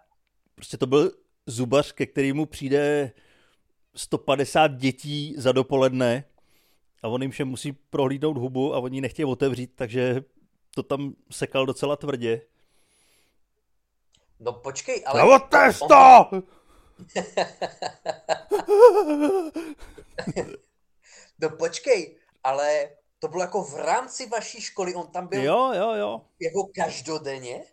prostě 0.56 0.78
to 0.78 0.88
byl 0.88 1.12
zubař, 1.50 1.92
ke 1.92 2.06
kterému 2.06 2.46
přijde 2.46 3.12
150 3.96 4.68
dětí 4.68 5.36
za 5.38 5.52
dopoledne 5.52 6.24
a 7.04 7.08
on 7.08 7.22
jim 7.22 7.32
všem 7.32 7.48
musí 7.48 7.72
prohlídnout 7.72 8.38
hubu 8.38 8.76
a 8.76 8.80
oni 8.80 9.02
nechtějí 9.02 9.26
otevřít, 9.26 9.72
takže 9.76 10.22
to 10.76 10.84
tam 10.84 11.14
sekal 11.32 11.66
docela 11.66 11.96
tvrdě. 11.96 12.42
No 14.40 14.54
počkej, 14.54 15.04
ale... 15.06 15.22
No 15.22 15.40
to! 15.88 16.30
no 21.42 21.50
počkej, 21.50 22.18
ale 22.44 22.90
to 23.20 23.28
bylo 23.28 23.42
jako 23.42 23.64
v 23.64 23.76
rámci 23.76 24.30
vaší 24.30 24.62
školy, 24.62 24.96
on 24.96 25.08
tam 25.08 25.28
byl 25.28 25.44
jo, 25.44 25.72
jo, 25.74 25.94
jo. 25.94 26.22
jako 26.40 26.70
každodenně? 26.76 27.64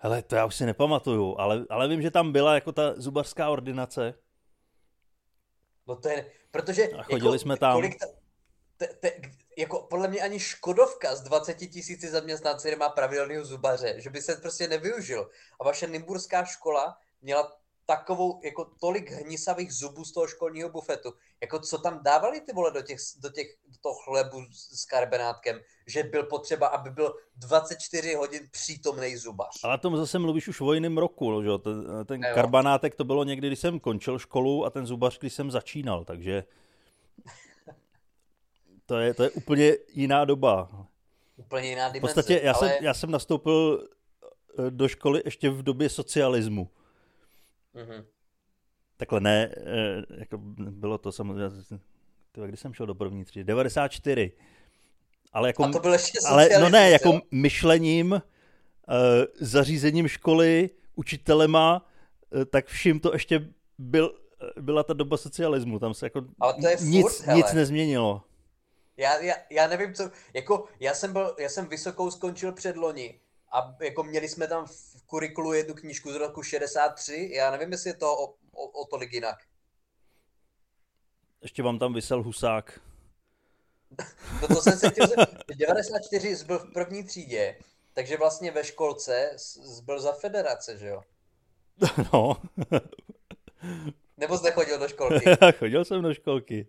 Hele, 0.00 0.22
to 0.22 0.36
já 0.36 0.44
už 0.44 0.54
si 0.54 0.66
nepamatuju, 0.66 1.36
ale, 1.38 1.66
ale 1.70 1.88
vím, 1.88 2.02
že 2.02 2.10
tam 2.10 2.32
byla 2.32 2.54
jako 2.54 2.72
ta 2.72 2.94
zubařská 2.96 3.50
ordinace. 3.50 4.14
No 5.86 5.96
to 5.96 6.08
je, 6.08 6.30
protože... 6.50 6.88
A 6.88 7.02
chodili 7.02 7.28
jako, 7.28 7.38
jsme 7.38 7.56
tam. 7.56 7.72
Kolik 7.72 7.98
ta, 7.98 8.06
te, 8.76 8.86
te, 8.86 9.12
jako 9.58 9.86
podle 9.90 10.08
mě 10.08 10.20
ani 10.20 10.40
Škodovka 10.40 11.16
z 11.16 11.22
20 11.22 11.54
tisíci 11.54 12.08
zaměstnanců 12.08 12.68
nemá 12.68 12.88
pravidelného 12.88 13.44
zubaře, 13.44 13.94
že 14.00 14.10
by 14.10 14.22
se 14.22 14.36
prostě 14.36 14.68
nevyužil. 14.68 15.30
A 15.60 15.64
vaše 15.64 15.86
Nymburská 15.86 16.44
škola 16.44 16.98
měla 17.22 17.52
takovou, 17.86 18.40
jako 18.44 18.64
tolik 18.80 19.10
hnisavých 19.10 19.72
zubů 19.72 20.04
z 20.04 20.12
toho 20.12 20.26
školního 20.26 20.68
bufetu. 20.68 21.12
Jako 21.40 21.58
co 21.58 21.78
tam 21.78 22.00
dávali 22.02 22.40
ty 22.40 22.52
vole 22.52 22.70
do, 22.70 22.82
těch, 22.82 22.98
do, 23.22 23.30
těch, 23.30 23.46
do 23.68 23.78
toho 23.80 23.94
chlebu 23.94 24.44
s 24.52 24.84
karbenátkem, 24.84 25.60
že 25.86 26.02
byl 26.02 26.22
potřeba, 26.22 26.66
aby 26.66 26.90
byl 26.90 27.14
24 27.36 28.14
hodin 28.14 28.48
přítomný 28.50 29.16
zubař. 29.16 29.64
Ale 29.64 29.78
tom 29.78 29.96
zase 29.96 30.18
mluvíš 30.18 30.48
už 30.48 30.60
o 30.60 30.72
jiném 30.72 30.98
roku, 30.98 31.42
že? 31.42 31.48
ten, 31.58 31.86
ten 32.04 32.20
karbanátek 32.20 32.94
to 32.94 33.04
bylo 33.04 33.24
někdy, 33.24 33.46
když 33.46 33.58
jsem 33.58 33.80
končil 33.80 34.18
školu 34.18 34.64
a 34.64 34.70
ten 34.70 34.86
zubař, 34.86 35.18
když 35.18 35.32
jsem 35.32 35.50
začínal, 35.50 36.04
takže 36.04 36.44
to 38.86 38.98
je, 38.98 39.14
to 39.14 39.22
je 39.22 39.30
úplně 39.30 39.72
jiná 39.94 40.24
doba. 40.24 40.86
Úplně 41.36 41.68
jiná 41.68 41.88
dimenze. 41.88 41.98
V 41.98 42.14
podstatě 42.14 42.40
já, 42.44 42.52
ale... 42.52 42.68
jsem, 42.68 42.84
já 42.84 42.94
jsem 42.94 43.10
nastoupil 43.10 43.88
eh, 44.58 44.70
do 44.70 44.88
školy 44.88 45.22
ještě 45.24 45.50
v 45.50 45.62
době 45.62 45.88
socialismu. 45.88 46.70
Mm-hmm. 47.74 48.04
Takhle 48.96 49.20
ne, 49.20 49.54
eh, 49.56 50.02
jako 50.18 50.38
bylo 50.58 50.98
to 50.98 51.12
samozřejmě, 51.12 51.50
tyhle, 52.32 52.48
kdy 52.48 52.56
jsem 52.56 52.74
šel 52.74 52.86
do 52.86 52.94
první 52.94 53.24
třídy? 53.24 53.44
94. 53.44 54.32
Ale 55.32 55.48
jako, 55.48 55.64
A 55.64 55.72
to 55.72 55.80
byl 55.80 55.92
ještě 55.92 56.18
ale, 56.28 56.48
no 56.60 56.68
ne, 56.68 56.90
jako 56.90 57.20
myšlením, 57.30 58.12
uh, 58.12 58.20
zařízením 59.40 60.08
školy, 60.08 60.70
učitelema, 60.94 61.90
uh, 62.30 62.44
tak 62.44 62.66
vším 62.66 63.00
to 63.00 63.12
ještě 63.12 63.48
byl, 63.78 64.14
byla 64.60 64.82
ta 64.82 64.92
doba 64.92 65.16
socialismu. 65.16 65.78
Tam 65.78 65.94
se 65.94 66.06
jako 66.06 66.24
ale 66.40 66.54
to 66.54 66.68
je 66.68 66.76
furt, 66.76 66.86
nic, 66.86 67.20
hele. 67.20 67.36
nic 67.36 67.52
nezměnilo. 67.52 68.22
Já, 68.96 69.18
já, 69.18 69.34
já 69.50 69.68
nevím, 69.68 69.94
co, 69.94 70.10
jako 70.34 70.68
já 70.80 70.94
jsem 70.94 71.12
byl, 71.12 71.36
já 71.38 71.48
jsem 71.48 71.66
vysokou 71.66 72.10
skončil 72.10 72.52
před 72.52 72.76
loni 72.76 73.20
a 73.52 73.76
jako 73.80 74.02
měli 74.02 74.28
jsme 74.28 74.48
tam 74.48 74.66
v 74.66 74.93
kurikulu 75.14 75.52
jednu 75.52 75.74
knížku 75.74 76.12
z 76.12 76.16
roku 76.16 76.42
63, 76.42 77.30
já 77.32 77.50
nevím, 77.50 77.72
jestli 77.72 77.90
je 77.90 77.94
to 77.94 78.18
o, 78.18 78.34
o, 78.52 78.82
o 78.82 78.86
tolik 78.86 79.12
jinak. 79.12 79.36
Ještě 81.42 81.62
vám 81.62 81.78
tam 81.78 81.94
vysel 81.94 82.22
husák. 82.22 82.80
no 84.42 84.48
to 84.48 84.62
jsem 84.62 84.78
se 84.78 84.90
chtěl 84.90 85.06
94 85.56 86.44
byl 86.44 86.58
v 86.58 86.72
první 86.72 87.04
třídě, 87.04 87.58
takže 87.92 88.16
vlastně 88.16 88.50
ve 88.50 88.64
školce 88.64 89.36
byl 89.84 90.00
za 90.00 90.12
federace, 90.12 90.78
že 90.78 90.88
jo? 90.88 91.02
No. 92.12 92.42
Nebo 94.16 94.38
jsi 94.38 94.44
nechodil 94.44 94.78
do 94.78 94.88
školky? 94.88 95.24
Chodil 95.58 95.84
jsem 95.84 96.02
do 96.02 96.14
školky. 96.14 96.68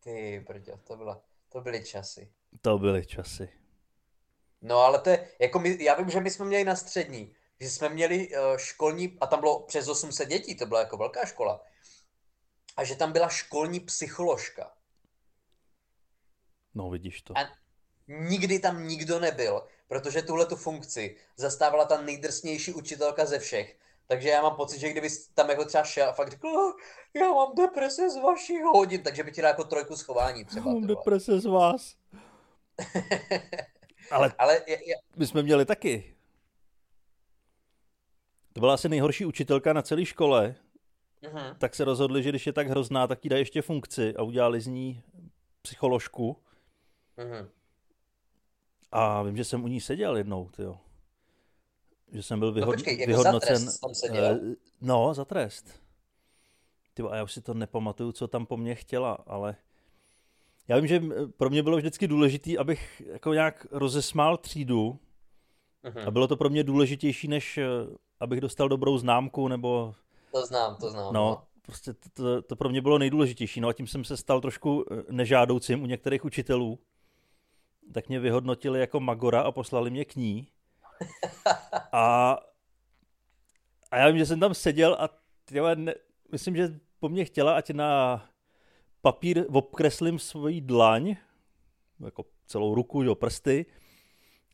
Ty 0.00 0.44
brďo, 0.48 0.76
to, 0.84 0.96
byla, 0.96 1.22
to 1.48 1.60
byly 1.60 1.84
časy. 1.84 2.32
To 2.60 2.78
byly 2.78 3.06
časy. 3.06 3.61
No 4.62 4.78
ale 4.78 4.98
to 4.98 5.10
je, 5.10 5.28
jako 5.38 5.58
my, 5.58 5.84
já 5.84 5.94
vím, 5.94 6.10
že 6.10 6.20
my 6.20 6.30
jsme 6.30 6.44
měli 6.44 6.64
na 6.64 6.76
střední, 6.76 7.34
že 7.60 7.70
jsme 7.70 7.88
měli 7.88 8.28
uh, 8.28 8.56
školní, 8.56 9.16
a 9.20 9.26
tam 9.26 9.40
bylo 9.40 9.60
přes 9.60 9.88
800 9.88 10.28
dětí, 10.28 10.56
to 10.56 10.66
byla 10.66 10.80
jako 10.80 10.96
velká 10.96 11.24
škola, 11.24 11.60
a 12.76 12.84
že 12.84 12.96
tam 12.96 13.12
byla 13.12 13.28
školní 13.28 13.80
psycholožka. 13.80 14.72
No 16.74 16.90
vidíš 16.90 17.22
to. 17.22 17.38
A 17.38 17.48
nikdy 18.08 18.58
tam 18.58 18.86
nikdo 18.88 19.20
nebyl, 19.20 19.66
protože 19.88 20.22
tuhle 20.22 20.46
tu 20.46 20.56
funkci 20.56 21.16
zastávala 21.36 21.84
ta 21.84 22.02
nejdrsnější 22.02 22.72
učitelka 22.72 23.26
ze 23.26 23.38
všech. 23.38 23.76
Takže 24.06 24.28
já 24.28 24.42
mám 24.42 24.56
pocit, 24.56 24.78
že 24.78 24.90
kdyby 24.90 25.08
tam 25.34 25.50
jako 25.50 25.64
třeba 25.64 25.84
šel 25.84 26.08
a 26.08 26.12
fakt 26.12 26.30
řekl, 26.30 26.48
oh, 26.48 26.72
já 27.14 27.28
mám 27.28 27.54
deprese 27.54 28.10
z 28.10 28.16
vašich 28.16 28.62
hodin, 28.62 29.02
takže 29.02 29.24
by 29.24 29.32
ti 29.32 29.42
dal 29.42 29.48
jako 29.48 29.64
trojku 29.64 29.96
schování 29.96 30.44
třeba. 30.44 30.72
Mám 30.72 30.86
deprese 30.86 31.40
z 31.40 31.46
vás. 31.46 31.94
Ale, 34.10 34.32
Ale 34.38 34.60
je, 34.66 34.88
je... 34.88 34.94
my 35.16 35.26
jsme 35.26 35.42
měli 35.42 35.64
taky. 35.64 36.14
To 38.52 38.60
byla 38.60 38.74
asi 38.74 38.88
nejhorší 38.88 39.24
učitelka 39.24 39.72
na 39.72 39.82
celé 39.82 40.04
škole. 40.04 40.54
Uh-huh. 41.22 41.56
Tak 41.58 41.74
se 41.74 41.84
rozhodli, 41.84 42.22
že 42.22 42.28
když 42.28 42.46
je 42.46 42.52
tak 42.52 42.68
hrozná, 42.68 43.06
tak 43.06 43.24
jí 43.24 43.28
dají 43.28 43.40
ještě 43.40 43.62
funkci 43.62 44.14
a 44.14 44.22
udělali 44.22 44.60
z 44.60 44.66
ní 44.66 45.02
psycholožku. 45.62 46.36
Uh-huh. 47.18 47.48
A 48.92 49.22
vím, 49.22 49.36
že 49.36 49.44
jsem 49.44 49.64
u 49.64 49.68
ní 49.68 49.80
seděl 49.80 50.16
jednou, 50.16 50.48
tyjo. 50.48 50.78
Že 52.12 52.22
jsem 52.22 52.38
byl 52.38 52.52
vyhod... 52.52 52.66
no, 52.66 52.72
počkej, 52.72 52.98
jako 52.98 53.08
vyhodnocen. 53.08 53.56
Za 53.56 53.64
trest 53.64 53.80
tam 53.80 53.94
seděl. 53.94 54.38
Uh, 54.42 54.54
no, 54.80 55.14
za 55.14 55.24
trest. 55.24 55.80
Tyjo, 56.94 57.08
a 57.08 57.16
já 57.16 57.22
už 57.22 57.32
si 57.32 57.40
to 57.40 57.54
nepamatuju, 57.54 58.12
co 58.12 58.28
tam 58.28 58.46
po 58.46 58.56
mně 58.56 58.74
chtěla, 58.74 59.12
ale 59.12 59.56
já 60.68 60.76
vím, 60.76 60.86
že 60.86 61.02
pro 61.36 61.50
mě 61.50 61.62
bylo 61.62 61.76
vždycky 61.76 62.08
důležité, 62.08 62.58
abych 62.58 63.02
jako 63.06 63.34
nějak 63.34 63.66
rozesmál 63.70 64.36
třídu 64.36 64.98
uh-huh. 65.84 66.06
a 66.06 66.10
bylo 66.10 66.28
to 66.28 66.36
pro 66.36 66.50
mě 66.50 66.64
důležitější, 66.64 67.28
než 67.28 67.58
eh, 67.58 67.64
abych 68.20 68.40
dostal 68.40 68.68
dobrou 68.68 68.98
známku 68.98 69.48
nebo... 69.48 69.94
To 70.32 70.46
znám, 70.46 70.76
to 70.76 70.90
znám. 70.90 71.04
No, 71.04 71.12
no. 71.12 71.44
prostě 71.62 71.92
to, 71.92 72.08
to, 72.12 72.42
to 72.42 72.56
pro 72.56 72.68
mě 72.68 72.82
bylo 72.82 72.98
nejdůležitější. 72.98 73.60
No 73.60 73.68
a 73.68 73.72
tím 73.72 73.86
jsem 73.86 74.04
se 74.04 74.16
stal 74.16 74.40
trošku 74.40 74.84
eh, 74.90 75.02
nežádoucím 75.10 75.82
u 75.82 75.86
některých 75.86 76.24
učitelů. 76.24 76.78
Tak 77.94 78.08
mě 78.08 78.20
vyhodnotili 78.20 78.80
jako 78.80 79.00
magora 79.00 79.40
a 79.40 79.52
poslali 79.52 79.90
mě 79.90 80.04
k 80.04 80.16
ní. 80.16 80.48
A, 81.92 82.38
a 83.90 83.96
já 83.96 84.08
vím, 84.08 84.18
že 84.18 84.26
jsem 84.26 84.40
tam 84.40 84.54
seděl 84.54 84.96
a 85.00 85.08
tyhle, 85.44 85.76
ne, 85.76 85.94
myslím, 86.32 86.56
že 86.56 86.80
po 87.00 87.08
mně 87.08 87.24
chtěla, 87.24 87.56
ať 87.56 87.70
na 87.70 88.22
papír 89.02 89.44
obkreslím 89.52 90.18
svoji 90.18 90.60
dlaň, 90.60 91.16
jako 92.04 92.24
celou 92.46 92.74
ruku, 92.74 93.02
jo, 93.02 93.14
prsty. 93.14 93.66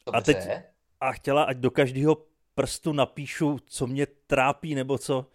Dobře. 0.06 0.18
A 0.18 0.20
teď 0.20 0.36
a 1.00 1.12
chtěla, 1.12 1.42
ať 1.42 1.56
do 1.56 1.70
každého 1.70 2.16
prstu 2.54 2.92
napíšu, 2.92 3.58
co 3.66 3.86
mě 3.86 4.06
trápí 4.26 4.74
nebo 4.74 4.98
co. 4.98 5.26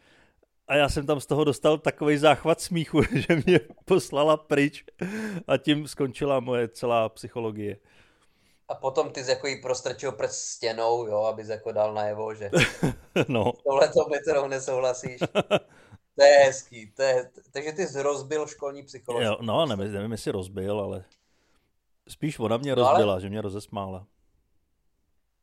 A 0.68 0.76
já 0.76 0.90
jsem 0.90 1.06
tam 1.06 1.20
z 1.20 1.26
toho 1.26 1.44
dostal 1.44 1.78
takový 1.78 2.18
záchvat 2.18 2.62
smíchu, 2.62 3.02
že 3.16 3.44
mě 3.46 3.60
poslala 3.86 4.38
pryč 4.38 4.84
a 5.48 5.58
tím 5.58 5.88
skončila 5.88 6.40
moje 6.40 6.68
celá 6.68 7.10
psychologie. 7.10 7.78
A 8.68 8.76
potom 8.76 9.12
ty 9.12 9.24
jako 9.28 9.48
jí 9.48 9.62
prostrčil 9.62 10.12
prst 10.12 10.36
stěnou, 10.36 11.08
jo, 11.08 11.18
abys 11.18 11.48
jako 11.48 11.72
dal 11.72 11.94
najevo, 11.94 12.36
že 12.36 12.52
no. 13.28 13.54
tohle 13.64 13.90
to 13.90 14.10
metodou 14.10 14.48
nesouhlasíš. 14.48 15.22
To 16.16 16.24
je 16.24 16.38
hezký. 16.46 16.92
To 16.92 17.02
je, 17.02 17.32
takže 17.52 17.72
ty 17.72 17.88
jsi 17.88 18.02
rozbil 18.02 18.48
školní 18.48 18.84
psychologii. 18.84 19.28
Jo, 19.28 19.38
no, 19.42 19.66
nevím, 19.66 19.94
nevím, 19.94 20.12
jestli 20.12 20.32
rozbil, 20.32 20.80
ale 20.80 21.06
spíš 22.08 22.40
ona 22.40 22.58
mě 22.58 22.76
no, 22.76 22.76
rozbila, 22.76 23.14
ale... 23.14 23.22
že 23.22 23.30
mě 23.30 23.42
rozesmála. 23.42 24.08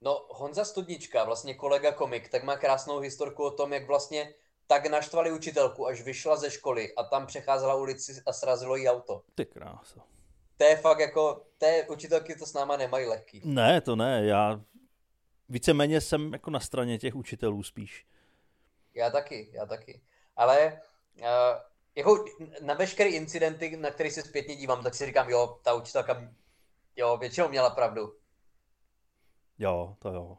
No, 0.01 0.27
Honza 0.31 0.65
Studnička, 0.65 1.25
vlastně 1.25 1.55
kolega 1.55 1.93
komik, 1.93 2.29
tak 2.29 2.43
má 2.43 2.57
krásnou 2.57 2.99
historku 2.99 3.45
o 3.45 3.51
tom, 3.51 3.73
jak 3.73 3.87
vlastně 3.87 4.35
tak 4.67 4.87
naštvali 4.87 5.33
učitelku, 5.33 5.87
až 5.87 6.03
vyšla 6.03 6.37
ze 6.37 6.51
školy 6.51 6.95
a 6.95 7.03
tam 7.05 7.27
přecházela 7.27 7.75
ulici 7.75 8.23
a 8.27 8.33
srazilo 8.33 8.77
jí 8.77 8.89
auto. 8.89 9.23
Ty 9.35 9.47
krása. 9.47 10.01
To 10.57 10.65
je 10.65 10.77
fakt 10.77 10.99
jako, 10.99 11.43
té 11.59 11.87
učitelky 11.89 12.35
to 12.35 12.47
s 12.47 12.53
náma 12.53 12.77
nemají 12.77 13.07
lehký. 13.07 13.43
Ne, 13.45 13.81
to 13.81 13.97
ne, 13.97 14.27
já 14.27 14.61
víceméně 15.49 16.01
jsem 16.01 16.33
jako 16.33 16.51
na 16.51 16.61
straně 16.61 16.99
těch 16.99 17.15
učitelů 17.15 17.63
spíš. 17.63 18.07
Já 18.95 19.11
taky, 19.11 19.51
já 19.53 19.67
taky 19.67 20.01
ale 20.41 20.81
uh, 21.19 21.27
jako 21.95 22.25
na 22.61 22.75
veškeré 22.75 23.11
incidenty, 23.11 23.77
na 23.77 23.91
které 23.91 24.11
se 24.11 24.23
zpětně 24.23 24.57
dívám, 24.57 24.83
tak 24.83 24.95
si 24.95 25.07
říkám, 25.07 25.31
jo, 25.31 25.61
ta 25.63 25.75
učitelka 25.75 26.33
jo, 26.97 27.17
většinou 27.17 27.49
měla 27.49 27.71
pravdu. 27.71 28.17
Jo, 29.59 29.97
to 29.99 30.09
jo. 30.09 30.39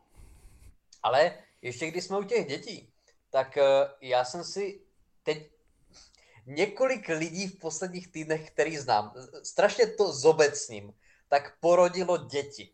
Ale 1.03 1.37
ještě 1.61 1.87
když 1.87 2.03
jsme 2.03 2.19
u 2.19 2.23
těch 2.23 2.47
dětí, 2.47 2.93
tak 3.29 3.57
uh, 3.57 3.63
já 4.01 4.25
jsem 4.25 4.43
si 4.43 4.81
teď 5.23 5.51
několik 6.45 7.07
lidí 7.07 7.47
v 7.47 7.59
posledních 7.59 8.11
týdnech, 8.11 8.51
který 8.51 8.77
znám, 8.77 9.13
strašně 9.43 9.87
to 9.87 10.13
zobecním, 10.13 10.93
tak 11.27 11.59
porodilo 11.59 12.17
děti. 12.17 12.73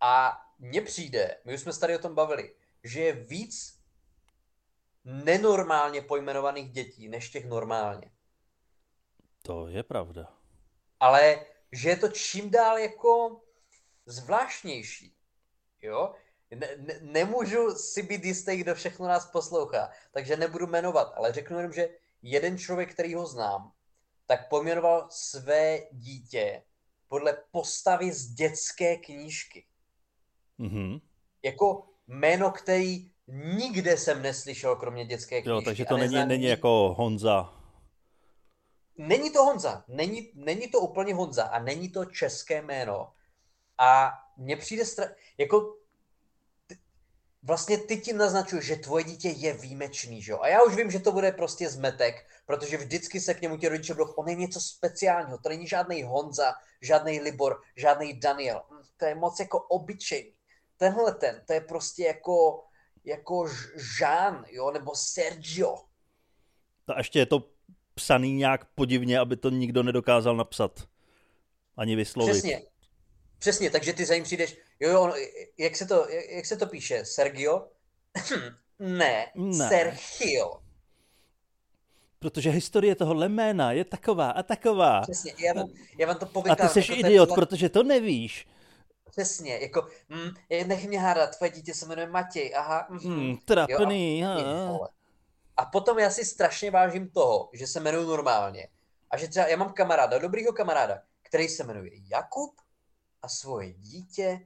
A 0.00 0.40
mně 0.58 0.80
přijde, 0.80 1.36
my 1.44 1.54
už 1.54 1.60
jsme 1.60 1.72
se 1.72 1.80
tady 1.80 1.96
o 1.96 1.98
tom 1.98 2.14
bavili, 2.14 2.54
že 2.84 3.00
je 3.00 3.12
víc 3.12 3.75
nenormálně 5.06 6.02
pojmenovaných 6.02 6.70
dětí, 6.72 7.08
než 7.08 7.30
těch 7.30 7.46
normálně. 7.46 8.10
To 9.42 9.68
je 9.68 9.82
pravda. 9.82 10.32
Ale 11.00 11.46
že 11.72 11.88
je 11.88 11.96
to 11.96 12.08
čím 12.08 12.50
dál 12.50 12.78
jako 12.78 13.40
zvláštnější. 14.06 15.16
Jo? 15.82 16.14
Ne, 16.50 16.68
ne, 16.76 16.98
nemůžu 17.02 17.70
si 17.70 18.02
být 18.02 18.24
jistý, 18.24 18.56
kdo 18.56 18.74
všechno 18.74 19.08
nás 19.08 19.30
poslouchá, 19.30 19.90
takže 20.10 20.36
nebudu 20.36 20.66
jmenovat, 20.66 21.12
ale 21.16 21.32
řeknu 21.32 21.56
jenom, 21.56 21.72
že 21.72 21.88
jeden 22.22 22.58
člověk, 22.58 22.92
který 22.92 23.14
ho 23.14 23.26
znám, 23.26 23.72
tak 24.26 24.48
pojmenoval 24.48 25.08
své 25.10 25.80
dítě 25.92 26.62
podle 27.08 27.42
postavy 27.50 28.12
z 28.12 28.26
dětské 28.26 28.96
knížky. 28.96 29.66
Mm-hmm. 30.58 31.00
Jako 31.42 31.88
jméno, 32.06 32.50
který 32.50 33.12
nikde 33.28 33.96
jsem 33.96 34.22
neslyšel, 34.22 34.76
kromě 34.76 35.06
dětské 35.06 35.42
knížky. 35.42 35.50
Jo, 35.50 35.62
takže 35.64 35.84
to 35.84 35.96
není, 35.96 36.26
není 36.26 36.44
jako 36.44 36.94
Honza. 36.98 37.52
Není 38.98 39.30
to 39.30 39.44
Honza, 39.44 39.84
není, 39.88 40.30
není 40.34 40.68
to 40.68 40.80
úplně 40.80 41.14
Honza 41.14 41.44
a 41.44 41.58
není 41.58 41.88
to 41.88 42.04
české 42.04 42.62
jméno. 42.62 43.12
A 43.78 44.12
mně 44.36 44.56
přijde 44.56 44.84
stra... 44.84 45.06
jako 45.38 45.76
vlastně 47.42 47.78
ty 47.78 48.00
ti 48.00 48.12
naznačuješ, 48.12 48.64
že 48.64 48.76
tvoje 48.76 49.04
dítě 49.04 49.28
je 49.28 49.52
výjimečný, 49.52 50.22
že 50.22 50.32
jo? 50.32 50.38
A 50.40 50.48
já 50.48 50.62
už 50.62 50.74
vím, 50.74 50.90
že 50.90 50.98
to 50.98 51.12
bude 51.12 51.32
prostě 51.32 51.70
zmetek, 51.70 52.26
protože 52.46 52.76
vždycky 52.76 53.20
se 53.20 53.34
k 53.34 53.40
němu 53.40 53.56
ti 53.56 53.68
rodiče 53.68 53.94
budou, 53.94 54.12
on 54.12 54.28
je 54.28 54.34
něco 54.34 54.60
speciálního, 54.60 55.38
to 55.38 55.48
není 55.48 55.66
žádný 55.66 56.02
Honza, 56.02 56.54
žádný 56.82 57.20
Libor, 57.20 57.62
žádný 57.76 58.20
Daniel, 58.20 58.62
to 58.96 59.04
je 59.04 59.14
moc 59.14 59.40
jako 59.40 59.60
obyčejný. 59.60 60.32
Tenhle 60.76 61.14
ten, 61.14 61.42
to 61.46 61.52
je 61.52 61.60
prostě 61.60 62.04
jako, 62.04 62.64
jako 63.06 63.48
Jean, 64.00 64.44
jo, 64.50 64.70
nebo 64.70 64.94
Sergio. 64.94 65.76
A 66.86 66.98
ještě 66.98 67.18
je 67.18 67.26
to 67.26 67.48
psaný 67.94 68.32
nějak 68.32 68.64
podivně, 68.74 69.18
aby 69.18 69.36
to 69.36 69.50
nikdo 69.50 69.82
nedokázal 69.82 70.36
napsat. 70.36 70.88
Ani 71.76 71.96
vyslovit. 71.96 72.32
Přesně. 72.32 72.62
Přesně, 73.38 73.70
takže 73.70 73.92
ty 73.92 74.04
za 74.04 74.14
ním 74.14 74.24
přijdeš, 74.24 74.56
jo, 74.80 74.90
jo, 74.90 75.14
jak 75.58 75.76
se 75.76 75.86
to, 75.86 76.06
jak 76.30 76.46
se 76.46 76.56
to 76.56 76.66
píše, 76.66 77.04
Sergio? 77.04 77.68
ne, 78.78 79.26
ne, 79.34 79.68
Sergio. 79.68 80.60
Protože 82.18 82.50
historie 82.50 82.94
toho 82.94 83.14
jména 83.14 83.72
je 83.72 83.84
taková 83.84 84.30
a 84.30 84.42
taková. 84.42 85.00
Přesně, 85.00 85.34
já 85.38 85.52
vám, 85.52 85.68
já 85.98 86.06
vám 86.06 86.18
to 86.18 86.26
povědám. 86.26 86.66
A 86.66 86.68
ty 86.68 86.82
jsi 86.82 86.92
jako 86.92 87.06
idiot, 87.06 87.28
ten... 87.28 87.34
protože 87.34 87.68
to 87.68 87.82
nevíš. 87.82 88.46
Přesně, 89.16 89.58
jako, 89.58 89.86
mm, 90.08 90.30
nech 90.66 90.88
mě 90.88 91.00
hádat, 91.00 91.36
tvoje 91.36 91.50
dítě 91.50 91.74
se 91.74 91.86
jmenuje 91.86 92.06
Matěj, 92.06 92.54
aha. 92.56 92.86
Mm, 92.90 93.14
mm, 93.14 93.36
trapný, 93.36 94.20
jo, 94.20 94.28
a, 94.84 94.88
a 95.56 95.64
potom 95.64 95.98
já 95.98 96.10
si 96.10 96.24
strašně 96.24 96.70
vážím 96.70 97.10
toho, 97.10 97.50
že 97.52 97.66
se 97.66 97.80
jmenuji 97.80 98.06
normálně. 98.06 98.68
A 99.10 99.16
že 99.16 99.28
třeba 99.28 99.46
já 99.46 99.56
mám 99.56 99.72
kamaráda, 99.72 100.18
dobrýho 100.18 100.52
kamaráda, 100.52 101.02
který 101.22 101.48
se 101.48 101.64
jmenuje 101.64 101.90
Jakub 102.10 102.60
a 103.22 103.28
svoje 103.28 103.72
dítě 103.72 104.40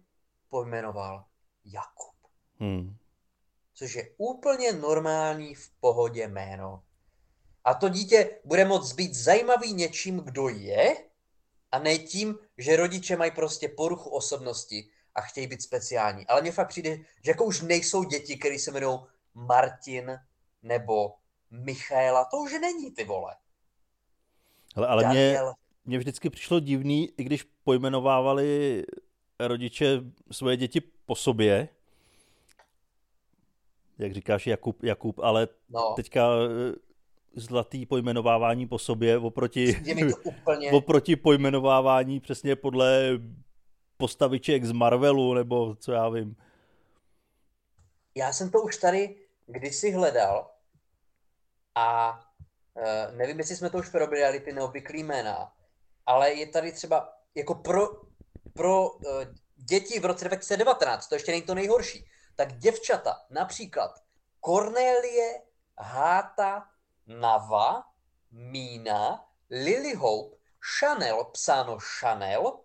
pojmenoval 0.48 1.24
Jakub. 1.64 2.14
Hmm. 2.60 2.96
Což 3.74 3.94
je 3.94 4.10
úplně 4.16 4.72
normální 4.72 5.54
v 5.54 5.70
pohodě 5.80 6.28
jméno. 6.28 6.82
A 7.64 7.74
to 7.74 7.88
dítě 7.88 8.40
bude 8.44 8.64
moct 8.64 8.92
být 8.92 9.14
zajímavý 9.14 9.72
něčím, 9.72 10.20
kdo 10.20 10.48
je, 10.48 11.09
a 11.72 11.78
ne 11.78 11.98
tím, 11.98 12.38
že 12.58 12.76
rodiče 12.76 13.16
mají 13.16 13.30
prostě 13.30 13.68
poruchu 13.68 14.10
osobnosti 14.10 14.90
a 15.14 15.20
chtějí 15.20 15.46
být 15.46 15.62
speciální. 15.62 16.26
Ale 16.26 16.42
mně 16.42 16.52
fakt 16.52 16.68
přijde, 16.68 16.96
že 16.96 17.30
jako 17.30 17.44
už 17.44 17.60
nejsou 17.60 18.04
děti, 18.04 18.36
které 18.36 18.58
se 18.58 18.70
jmenují 18.70 18.98
Martin 19.34 20.18
nebo 20.62 21.14
Michaela. 21.50 22.24
To 22.24 22.36
už 22.36 22.52
není, 22.52 22.90
ty 22.90 23.04
vole. 23.04 23.36
Ale, 24.76 24.86
ale 24.86 25.08
mě, 25.08 25.38
mně 25.84 25.98
vždycky 25.98 26.30
přišlo 26.30 26.60
divný, 26.60 27.12
i 27.16 27.24
když 27.24 27.42
pojmenovávali 27.64 28.82
rodiče 29.40 30.00
svoje 30.32 30.56
děti 30.56 30.80
po 30.80 31.14
sobě, 31.14 31.68
jak 33.98 34.14
říkáš 34.14 34.46
Jakub, 34.46 34.82
Jakub 34.82 35.18
ale 35.18 35.48
no. 35.68 35.92
teďka 35.96 36.28
zlatý 37.34 37.86
pojmenovávání 37.86 38.68
po 38.68 38.78
sobě 38.78 39.18
oproti, 39.18 39.76
úplně... 40.24 40.70
oproti 40.72 41.16
pojmenovávání 41.16 42.20
přesně 42.20 42.56
podle 42.56 43.18
postaviček 43.96 44.64
z 44.64 44.72
Marvelu, 44.72 45.34
nebo 45.34 45.74
co 45.74 45.92
já 45.92 46.08
vím. 46.08 46.36
Já 48.14 48.32
jsem 48.32 48.50
to 48.50 48.62
už 48.62 48.76
tady 48.76 49.16
kdysi 49.46 49.90
hledal 49.90 50.50
a 51.74 52.20
uh, 52.74 53.16
nevím, 53.16 53.38
jestli 53.38 53.56
jsme 53.56 53.70
to 53.70 53.78
už 53.78 53.88
probírali, 53.88 54.40
ty 54.40 54.52
neobvyklý 54.52 55.02
jména, 55.02 55.52
ale 56.06 56.32
je 56.32 56.46
tady 56.46 56.72
třeba 56.72 57.12
jako 57.34 57.54
pro, 57.54 57.88
pro 58.52 58.90
uh, 58.90 59.00
děti 59.56 60.00
v 60.00 60.04
roce 60.04 60.24
2019, 60.24 61.08
to 61.08 61.14
ještě 61.14 61.32
není 61.32 61.42
to 61.42 61.54
nejhorší, 61.54 62.06
tak 62.36 62.58
děvčata, 62.58 63.16
například 63.30 63.90
Cornélie 64.44 65.42
Háta 65.78 66.68
Nava, 67.18 67.84
Mína, 68.30 69.28
Lily 69.50 69.94
Hope, 69.94 70.36
Chanel, 70.60 71.24
psáno 71.24 71.78
Chanel, 71.78 72.60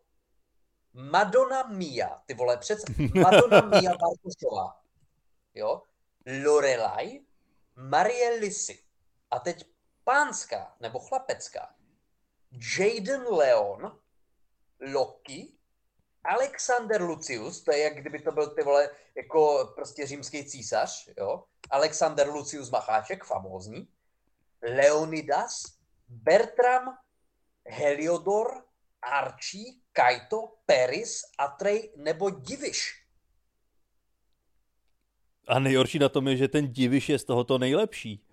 Madonna 0.94 1.64
Mia, 1.64 2.22
ty 2.26 2.34
vole, 2.34 2.58
před 2.58 2.80
Madonna 3.16 3.62
Mia 3.62 3.92
Bartošová, 3.98 4.82
jo, 5.54 5.82
Lorelai, 6.44 7.26
Marie 7.76 8.30
Lisi. 8.30 8.84
A 9.32 9.40
teď 9.40 9.66
pánská 10.04 10.76
nebo 10.80 11.00
chlapecká. 11.00 11.76
Jaden 12.52 13.24
Leon, 13.28 14.00
Loki, 14.94 15.58
Alexander 16.24 17.02
Lucius, 17.02 17.62
to 17.62 17.72
je 17.72 17.80
jak 17.80 17.96
kdyby 17.96 18.20
to 18.20 18.32
byl 18.32 18.56
ty 18.56 18.64
vole 18.64 18.90
jako 19.16 19.72
prostě 19.76 20.08
římský 20.08 20.46
císař, 20.46 21.10
jo. 21.18 21.44
Alexander 21.70 22.30
Lucius 22.30 22.70
Macháček, 22.70 23.24
famózní. 23.24 23.95
Leonidas, 24.66 25.78
Bertram, 26.08 26.98
Heliodor, 27.68 28.66
Archie, 29.02 29.74
Kaito, 29.92 30.58
Peris, 30.66 31.22
Atrej 31.38 31.94
nebo 31.96 32.30
Diviš. 32.30 33.06
A 35.48 35.60
nejhorší 35.60 36.00
na 36.00 36.10
tom 36.10 36.28
je, 36.28 36.38
že 36.38 36.48
ten 36.48 36.74
Diviš 36.74 37.10
je 37.10 37.20
z 37.20 37.24
tohoto 37.24 37.58
nejlepší. 37.58 38.26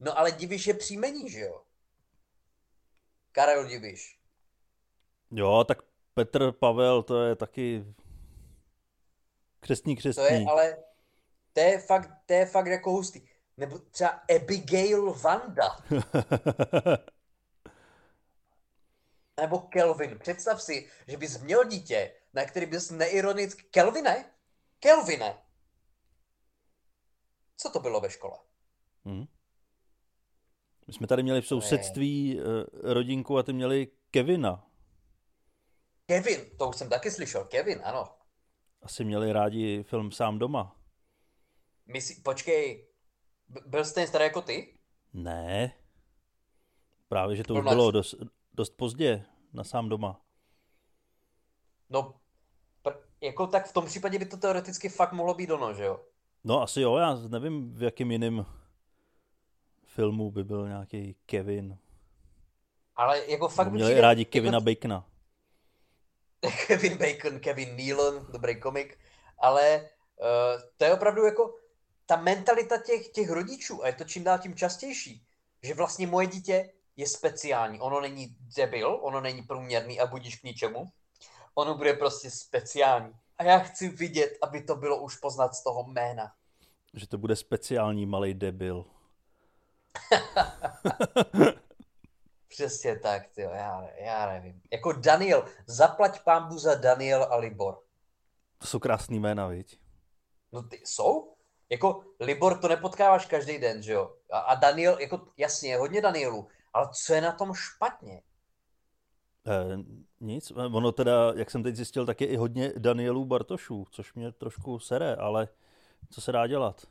No 0.00 0.18
ale 0.18 0.32
Diviš 0.32 0.66
je 0.66 0.74
příjmení, 0.74 1.30
že 1.30 1.40
jo? 1.40 1.64
Karel 3.32 3.68
Diviš. 3.68 4.18
Jo, 5.30 5.64
tak 5.68 5.78
Petr 6.14 6.52
Pavel, 6.52 7.02
to 7.02 7.22
je 7.22 7.36
taky 7.36 7.84
křestní 9.60 9.96
křestní. 9.96 10.24
To 10.24 10.32
je 10.34 10.44
ale, 10.50 10.76
to 11.52 11.60
je 11.60 11.78
fakt, 11.78 12.10
to 12.26 12.32
je 12.32 12.46
fakt 12.46 12.66
jako 12.66 12.90
hustý. 12.90 13.33
Nebo 13.56 13.78
třeba 13.78 14.10
Abigail 14.36 15.14
Vanda. 15.14 15.78
Nebo 19.40 19.58
Kelvin. 19.58 20.18
Představ 20.18 20.62
si, 20.62 20.90
že 21.08 21.16
bys 21.16 21.40
měl 21.40 21.64
dítě, 21.64 22.14
na 22.34 22.44
který 22.44 22.66
bys 22.66 22.90
neironicky... 22.90 23.62
Kelvine? 23.62 24.30
Kelvine. 24.78 25.38
Co 27.56 27.70
to 27.70 27.80
bylo 27.80 28.00
ve 28.00 28.10
škole? 28.10 28.38
Hmm. 29.04 29.24
My 30.86 30.92
jsme 30.92 31.06
tady 31.06 31.22
měli 31.22 31.40
v 31.40 31.46
sousedství 31.46 32.34
ne. 32.34 32.42
Eh, 32.42 32.94
rodinku 32.94 33.38
a 33.38 33.42
ty 33.42 33.52
měli 33.52 33.88
Kevina. 34.10 34.66
Kevin, 36.06 36.40
to 36.58 36.68
už 36.68 36.76
jsem 36.76 36.88
taky 36.88 37.10
slyšel. 37.10 37.44
Kevin, 37.44 37.80
ano. 37.84 38.16
Asi 38.82 39.04
měli 39.04 39.32
rádi 39.32 39.82
film 39.82 40.12
Sám 40.12 40.38
doma. 40.38 40.76
Myslí, 41.86 42.22
počkej, 42.22 42.88
byl 43.66 43.84
ten 43.84 44.06
starý 44.06 44.24
jako 44.24 44.42
ty? 44.42 44.78
Ne. 45.12 45.72
Právě, 47.08 47.36
že 47.36 47.44
to 47.44 47.54
už 47.54 47.64
bylo 47.64 47.90
dost, 47.90 48.14
dost 48.54 48.70
pozdě 48.70 49.24
na 49.52 49.64
sám 49.64 49.88
doma. 49.88 50.20
No, 51.90 52.14
pr- 52.84 53.00
jako 53.20 53.46
tak 53.46 53.66
v 53.68 53.72
tom 53.72 53.86
případě 53.86 54.18
by 54.18 54.26
to 54.26 54.36
teoreticky 54.36 54.88
fakt 54.88 55.12
mohlo 55.12 55.34
být 55.34 55.50
ono, 55.50 55.74
že 55.74 55.84
jo? 55.84 56.00
No 56.44 56.62
asi 56.62 56.80
jo, 56.80 56.96
já 56.96 57.14
nevím, 57.14 57.74
v 57.74 57.82
jakým 57.82 58.10
jiným 58.10 58.46
filmu 59.84 60.30
by 60.30 60.44
byl 60.44 60.68
nějaký 60.68 61.16
Kevin. 61.26 61.78
Ale 62.96 63.30
jako 63.30 63.48
fakt... 63.48 63.72
Měli 63.72 63.90
přijde, 63.90 64.00
rádi 64.00 64.24
Kevina 64.24 64.56
jako... 64.56 64.64
Bacona. 64.64 65.06
Kevin 66.66 66.98
Bacon, 66.98 67.40
Kevin 67.40 67.76
Nealon, 67.76 68.26
dobrý 68.32 68.60
komik. 68.60 68.98
Ale 69.38 69.88
to 70.76 70.84
je 70.84 70.94
opravdu 70.94 71.24
jako 71.24 71.54
ta 72.06 72.16
mentalita 72.16 72.78
těch, 72.78 73.08
těch 73.08 73.30
rodičů 73.30 73.84
a 73.84 73.86
je 73.86 73.92
to 73.92 74.04
čím 74.04 74.24
dál 74.24 74.38
tím 74.38 74.54
častější, 74.54 75.26
že 75.62 75.74
vlastně 75.74 76.06
moje 76.06 76.26
dítě 76.26 76.72
je 76.96 77.06
speciální. 77.06 77.80
Ono 77.80 78.00
není 78.00 78.36
debil, 78.56 78.98
ono 79.02 79.20
není 79.20 79.42
průměrný 79.42 80.00
a 80.00 80.06
budíš 80.06 80.36
k 80.36 80.42
ničemu. 80.42 80.86
Ono 81.54 81.74
bude 81.74 81.92
prostě 81.92 82.30
speciální. 82.30 83.12
A 83.38 83.44
já 83.44 83.58
chci 83.58 83.88
vidět, 83.88 84.38
aby 84.42 84.62
to 84.62 84.76
bylo 84.76 85.02
už 85.02 85.16
poznat 85.16 85.54
z 85.54 85.62
toho 85.62 85.84
jména. 85.88 86.32
Že 86.94 87.08
to 87.08 87.18
bude 87.18 87.36
speciální 87.36 88.06
malý 88.06 88.34
debil. 88.34 88.84
Přesně 92.48 92.98
tak, 92.98 93.28
tyjo, 93.28 93.50
já, 93.50 93.88
já 93.98 94.32
nevím. 94.32 94.62
Jako 94.72 94.92
Daniel, 94.92 95.44
zaplať 95.66 96.22
pámbu 96.22 96.58
za 96.58 96.74
Daniel 96.74 97.26
a 97.30 97.36
Libor. 97.36 97.82
To 98.58 98.66
jsou 98.66 98.78
krásný 98.78 99.20
jména, 99.20 99.46
viď? 99.46 99.78
No 100.52 100.62
ty 100.62 100.80
jsou? 100.84 101.33
Jako 101.70 102.04
Libor 102.20 102.58
to 102.58 102.68
nepotkáváš 102.68 103.26
každý 103.26 103.58
den, 103.58 103.82
že 103.82 103.92
jo? 103.92 104.14
A, 104.32 104.38
a 104.38 104.54
Daniel, 104.54 104.98
jako 105.00 105.20
jasně, 105.36 105.76
hodně 105.76 106.00
Danielů, 106.00 106.48
ale 106.72 106.88
co 107.04 107.14
je 107.14 107.20
na 107.20 107.32
tom 107.32 107.54
špatně? 107.54 108.22
Eh, 109.46 109.76
nic, 110.20 110.52
ono 110.56 110.92
teda, 110.92 111.32
jak 111.36 111.50
jsem 111.50 111.62
teď 111.62 111.76
zjistil, 111.76 112.06
tak 112.06 112.20
je 112.20 112.26
i 112.26 112.36
hodně 112.36 112.72
Danielů 112.78 113.24
Bartošů, 113.24 113.86
což 113.90 114.14
mě 114.14 114.32
trošku 114.32 114.78
sere, 114.78 115.16
ale 115.16 115.48
co 116.10 116.20
se 116.20 116.32
dá 116.32 116.46
dělat? 116.46 116.86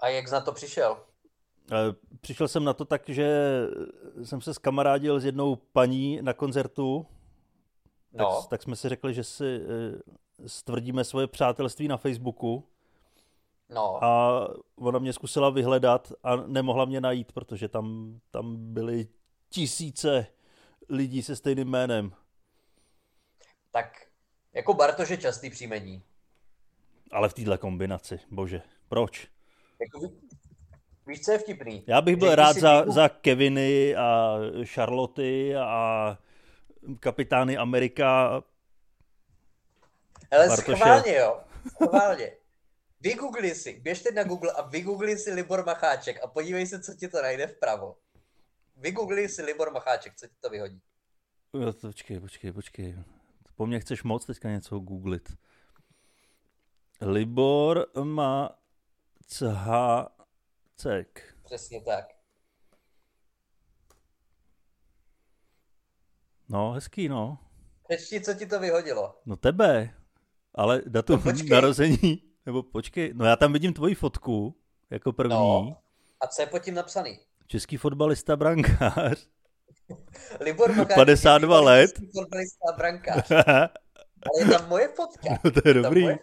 A 0.00 0.08
jak 0.08 0.30
na 0.30 0.40
to 0.40 0.52
přišel? 0.52 0.96
Eh, 1.72 1.94
přišel 2.20 2.48
jsem 2.48 2.64
na 2.64 2.72
to 2.72 2.84
tak, 2.84 3.08
že 3.08 3.60
jsem 4.24 4.40
se 4.40 4.54
skamarádil 4.54 5.20
s 5.20 5.24
jednou 5.24 5.56
paní 5.56 6.22
na 6.22 6.32
koncertu, 6.32 7.06
no. 8.12 8.40
tak, 8.40 8.50
tak 8.50 8.62
jsme 8.62 8.76
si 8.76 8.88
řekli, 8.88 9.14
že 9.14 9.24
si 9.24 9.60
eh, 9.60 10.48
stvrdíme 10.48 11.04
svoje 11.04 11.26
přátelství 11.26 11.88
na 11.88 11.96
Facebooku. 11.96 12.68
No. 13.74 14.04
A 14.04 14.48
ona 14.76 14.98
mě 14.98 15.12
zkusila 15.12 15.50
vyhledat 15.50 16.12
a 16.22 16.36
nemohla 16.36 16.84
mě 16.84 17.00
najít, 17.00 17.32
protože 17.32 17.68
tam, 17.68 18.18
tam 18.30 18.56
byly 18.72 19.08
tisíce 19.48 20.26
lidí 20.88 21.22
se 21.22 21.36
stejným 21.36 21.68
jménem. 21.68 22.12
Tak 23.70 24.06
jako 24.52 24.74
Bartoš 24.74 25.08
je 25.08 25.16
častý 25.16 25.50
příjmení. 25.50 26.02
Ale 27.12 27.28
v 27.28 27.34
této 27.34 27.58
kombinaci, 27.58 28.20
bože, 28.30 28.62
proč? 28.88 29.28
Jako, 29.80 30.12
víš, 31.06 31.20
co 31.20 31.32
je 31.32 31.38
vtipný? 31.38 31.84
Já 31.86 32.00
bych 32.00 32.16
byl 32.16 32.28
Řekni 32.28 32.36
rád 32.36 32.56
za, 32.56 32.84
za 32.90 33.08
Keviny 33.08 33.96
a 33.96 34.38
Charloty 34.64 35.56
a 35.56 36.18
kapitány 37.00 37.56
Amerika. 37.56 38.42
Ale 40.30 40.48
Bartoše. 40.48 40.76
schválně, 40.76 41.14
jo. 41.14 41.40
Schválně. 41.68 42.32
Vygoogli 43.02 43.54
si, 43.54 43.80
běžte 43.80 44.12
na 44.12 44.24
Google 44.24 44.52
a 44.52 44.62
vygoogli 44.62 45.18
si 45.18 45.32
Libor 45.32 45.66
Macháček 45.66 46.24
a 46.24 46.26
podívej 46.26 46.66
se, 46.66 46.82
co 46.82 46.94
ti 46.94 47.08
to 47.08 47.22
najde 47.22 47.46
vpravo. 47.46 47.98
Vygoogli 48.76 49.28
si 49.28 49.42
Libor 49.42 49.72
Macháček, 49.72 50.16
co 50.16 50.26
ti 50.26 50.34
to 50.40 50.50
vyhodí. 50.50 50.82
Jo, 51.54 51.72
počkej, 51.72 52.20
počkej, 52.20 52.52
počkej. 52.52 52.98
Po 53.56 53.66
mně 53.66 53.80
chceš 53.80 54.02
moc 54.02 54.26
teďka 54.26 54.50
něco 54.50 54.78
googlit. 54.78 55.36
Libor 57.00 57.86
má 58.02 58.58
Cek. 60.76 61.34
Přesně 61.44 61.80
tak. 61.80 62.04
No, 66.48 66.72
hezký, 66.72 67.08
no. 67.08 67.38
Přečti, 67.88 68.20
co 68.20 68.34
ti 68.34 68.46
to 68.46 68.60
vyhodilo. 68.60 69.20
No 69.26 69.36
tebe, 69.36 69.94
ale 70.54 70.82
datum 70.86 71.22
no, 71.24 71.32
narození, 71.50 72.31
nebo 72.46 72.62
počkej, 72.62 73.12
no 73.14 73.24
já 73.24 73.36
tam 73.36 73.52
vidím 73.52 73.72
tvoji 73.72 73.94
fotku 73.94 74.54
jako 74.90 75.12
první. 75.12 75.34
No, 75.34 75.76
a 76.20 76.26
co 76.26 76.42
je 76.42 76.46
pod 76.46 76.58
tím 76.58 76.74
napsaný? 76.74 77.18
Český 77.46 77.76
fotbalista 77.76 78.36
brankář. 78.36 79.26
Libor 80.40 80.72
Makáč, 80.74 80.94
52 80.94 81.60
let. 81.60 81.90
Český 81.90 82.06
fotbalista 82.06 82.72
brankář. 82.76 83.30
Ale 84.22 84.40
je 84.40 84.46
tam 84.46 84.68
moje 84.68 84.88
fotka. 84.88 85.38
No 85.44 85.50
to 85.50 85.68
je 85.68 85.74
dobrý. 85.74 86.06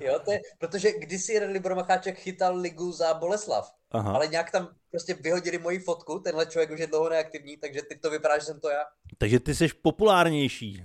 Jo, 0.00 0.20
to 0.24 0.32
je, 0.32 0.40
protože 0.58 0.92
kdysi 0.98 1.32
jeden 1.32 1.50
Libor 1.50 1.74
Macháček 1.74 2.18
chytal 2.18 2.56
ligu 2.56 2.92
za 2.92 3.14
Boleslav, 3.14 3.74
Aha. 3.90 4.12
ale 4.12 4.26
nějak 4.26 4.50
tam 4.50 4.68
prostě 4.90 5.14
vyhodili 5.14 5.58
moji 5.58 5.78
fotku, 5.78 6.18
tenhle 6.18 6.46
člověk 6.46 6.70
už 6.70 6.80
je 6.80 6.86
dlouho 6.86 7.08
neaktivní, 7.08 7.56
takže 7.56 7.82
teď 7.82 8.00
to 8.00 8.10
vypadá, 8.10 8.38
že 8.38 8.44
jsem 8.44 8.60
to 8.60 8.70
já. 8.70 8.84
Takže 9.18 9.40
ty 9.40 9.54
jsi 9.54 9.68
populárnější. 9.82 10.82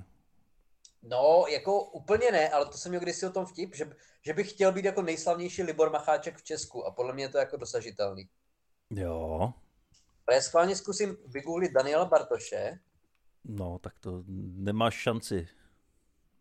No, 1.08 1.46
jako 1.50 1.84
úplně 1.84 2.32
ne, 2.32 2.50
ale 2.50 2.65
to 2.65 2.78
jsem 2.78 2.89
měl 2.89 3.02
kdysi 3.02 3.26
o 3.26 3.30
tom 3.32 3.46
vtip, 3.46 3.76
že, 3.76 3.91
že 4.26 4.34
bych 4.34 4.50
chtěl 4.50 4.72
být 4.72 4.86
jako 4.86 5.02
nejslavnější 5.02 5.63
Libor 5.63 5.91
Macháček 5.91 6.38
v 6.38 6.44
Česku 6.44 6.86
a 6.86 6.91
podle 6.91 7.13
mě 7.13 7.24
je 7.24 7.30
to 7.30 7.38
jako 7.38 7.58
dosažitelný. 7.58 8.30
Jo. 8.89 9.54
Ale 10.28 10.36
já 10.36 10.41
schválně 10.41 10.76
zkusím 10.76 11.18
vygooglit 11.26 11.72
Daniela 11.72 12.06
Bartoše. 12.06 12.80
No, 13.44 13.80
tak 13.80 13.94
to 14.00 14.24
nemáš 14.56 14.96
šanci. 14.96 15.48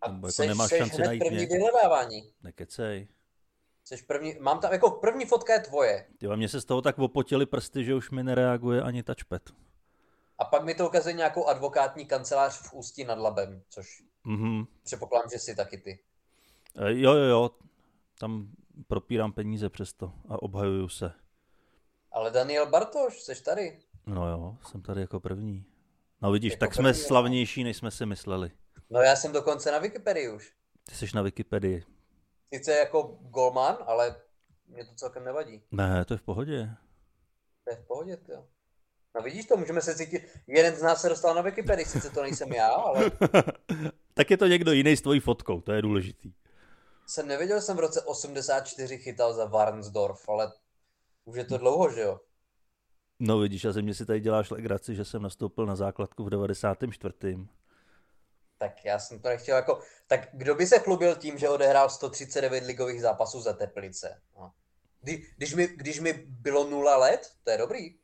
A 0.01 0.09
Nebo 0.09 0.27
jako 0.27 0.33
seš, 0.33 0.49
nemáš 0.49 0.69
seš 0.69 0.79
šanci 0.79 1.03
najít 1.03 1.19
první 1.19 1.37
mě. 1.37 1.47
vyhledávání. 1.47 2.33
Nekecej. 2.43 3.09
Seš 3.85 4.03
první, 4.03 4.37
mám 4.41 4.61
tam, 4.61 4.73
jako 4.73 4.91
první 4.91 5.25
fotka 5.27 5.53
je 5.53 5.61
tvoje. 5.61 6.07
Ty 6.19 6.27
mě 6.29 6.49
se 6.49 6.61
z 6.61 6.65
toho 6.65 6.83
tak 6.83 6.99
opotili 6.99 7.47
prsty, 7.47 7.85
že 7.85 7.95
už 7.95 8.11
mi 8.11 8.23
nereaguje 8.23 8.83
ani 8.83 9.03
touchpad. 9.03 9.43
A 10.39 10.45
pak 10.45 10.65
mi 10.65 10.75
to 10.75 10.87
ukazuje 10.89 11.15
nějakou 11.15 11.47
advokátní 11.47 12.07
kancelář 12.07 12.59
v 12.59 12.73
Ústí 12.73 13.05
nad 13.05 13.19
Labem, 13.19 13.63
což 13.69 14.03
mm-hmm. 14.27 14.67
předpokládám, 14.85 15.31
že 15.31 15.39
jsi 15.39 15.57
taky 15.57 15.79
ty. 15.79 15.99
E, 16.77 16.93
jo, 16.93 17.13
jo, 17.13 17.25
jo. 17.25 17.51
Tam 18.19 18.49
propírám 18.87 19.33
peníze 19.33 19.69
přesto 19.69 20.13
a 20.29 20.43
obhajuju 20.43 20.89
se. 20.89 21.13
Ale 22.13 22.31
Daniel 22.31 22.67
Bartoš, 22.67 23.21
jsi 23.21 23.43
tady. 23.43 23.79
No 24.07 24.29
jo, 24.29 24.57
jsem 24.71 24.83
tady 24.83 25.01
jako 25.01 25.21
první. 25.21 25.65
No 26.23 26.33
vidíš, 26.33 26.53
jako 26.53 26.61
tak 26.61 26.75
jsme 26.75 26.93
první, 26.93 27.05
slavnější, 27.05 27.65
než 27.65 27.77
jsme 27.77 27.91
si 27.91 28.07
mysleli. 28.07 28.51
No 28.91 29.01
já 29.01 29.17
jsem 29.17 29.33
dokonce 29.33 29.73
na 29.73 29.79
Wikipedii 29.79 30.29
už. 30.29 30.53
Ty 30.89 30.95
jsi 30.95 31.07
na 31.15 31.23
Wikipedii. 31.23 31.85
Sice 32.55 32.73
jako 32.73 33.03
golman, 33.21 33.79
ale 33.87 34.17
mě 34.69 34.85
to 34.85 34.95
celkem 34.95 35.25
nevadí. 35.25 35.63
Ne, 35.71 36.05
to 36.05 36.15
je 36.15 36.19
v 36.19 36.23
pohodě. 36.23 36.71
To 37.65 37.71
je 37.71 37.77
v 37.77 37.87
pohodě, 37.87 38.19
jo. 38.29 38.47
No 39.15 39.23
vidíš 39.23 39.47
to, 39.47 39.57
můžeme 39.57 39.81
se 39.81 39.95
cítit, 39.95 40.29
jeden 40.47 40.77
z 40.77 40.83
nás 40.83 41.01
se 41.01 41.09
dostal 41.09 41.35
na 41.35 41.43
Wikipedii, 41.43 41.87
sice 41.87 42.11
to 42.11 42.23
nejsem 42.23 42.53
já, 42.53 42.69
ale... 42.69 43.11
tak 44.15 44.31
je 44.31 44.37
to 44.37 44.47
někdo 44.47 44.73
jiný 44.73 44.97
s 44.97 45.03
tvojí 45.03 45.21
fotkou, 45.21 45.61
to 45.61 45.73
je 45.73 45.83
důležitý. 45.83 46.33
Jsem 47.07 47.29
nevěděl, 47.29 47.57
že 47.57 47.63
jsem 47.63 47.77
v 47.77 47.81
roce 47.81 48.03
84 48.03 48.99
chytal 48.99 49.35
za 49.35 49.45
Warnsdorf, 49.45 50.29
ale 50.29 50.53
už 51.25 51.37
je 51.37 51.45
to 51.45 51.59
dlouho, 51.59 51.91
že 51.91 52.01
jo? 52.01 52.21
No 53.19 53.39
vidíš, 53.39 53.65
a 53.65 53.73
ze 53.73 53.83
mě 53.83 53.95
si 53.95 54.07
tady 54.07 54.21
děláš 54.21 54.51
legraci, 54.51 54.95
že 54.95 55.05
jsem 55.05 55.23
nastoupil 55.23 55.67
na 55.67 55.77
základku 55.77 56.25
v 56.25 56.31
94 56.31 57.13
tak 58.59 58.85
já 58.85 58.99
jsem 58.99 59.21
to 59.21 59.29
nechtěl 59.29 59.57
jako... 59.57 59.81
Tak 60.07 60.29
kdo 60.33 60.55
by 60.55 60.67
se 60.67 60.79
chlubil 60.79 61.17
tím, 61.17 61.39
že 61.39 61.49
odehrál 61.49 61.91
139 61.91 62.65
ligových 62.65 63.01
zápasů 63.01 63.41
za 63.41 63.53
Teplice? 63.53 64.21
No. 64.37 64.53
Kdy, 65.01 65.27
když, 65.37 65.55
mi, 65.55 65.67
když 65.67 66.01
mi 66.01 66.13
bylo 66.29 66.71
nula 66.71 66.97
let, 66.97 67.33
to 67.45 67.51
je 67.51 67.59
dobrý. 67.59 67.99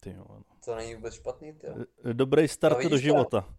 Ty 0.00 0.10
jo, 0.10 0.24
no. 0.28 0.44
To 0.64 0.74
není 0.74 0.94
vůbec 0.94 1.14
špatný, 1.14 1.52
ty 1.52 1.66
Dobrý 2.12 2.48
start 2.48 2.82
no, 2.82 2.90
do 2.90 2.98
života. 2.98 3.54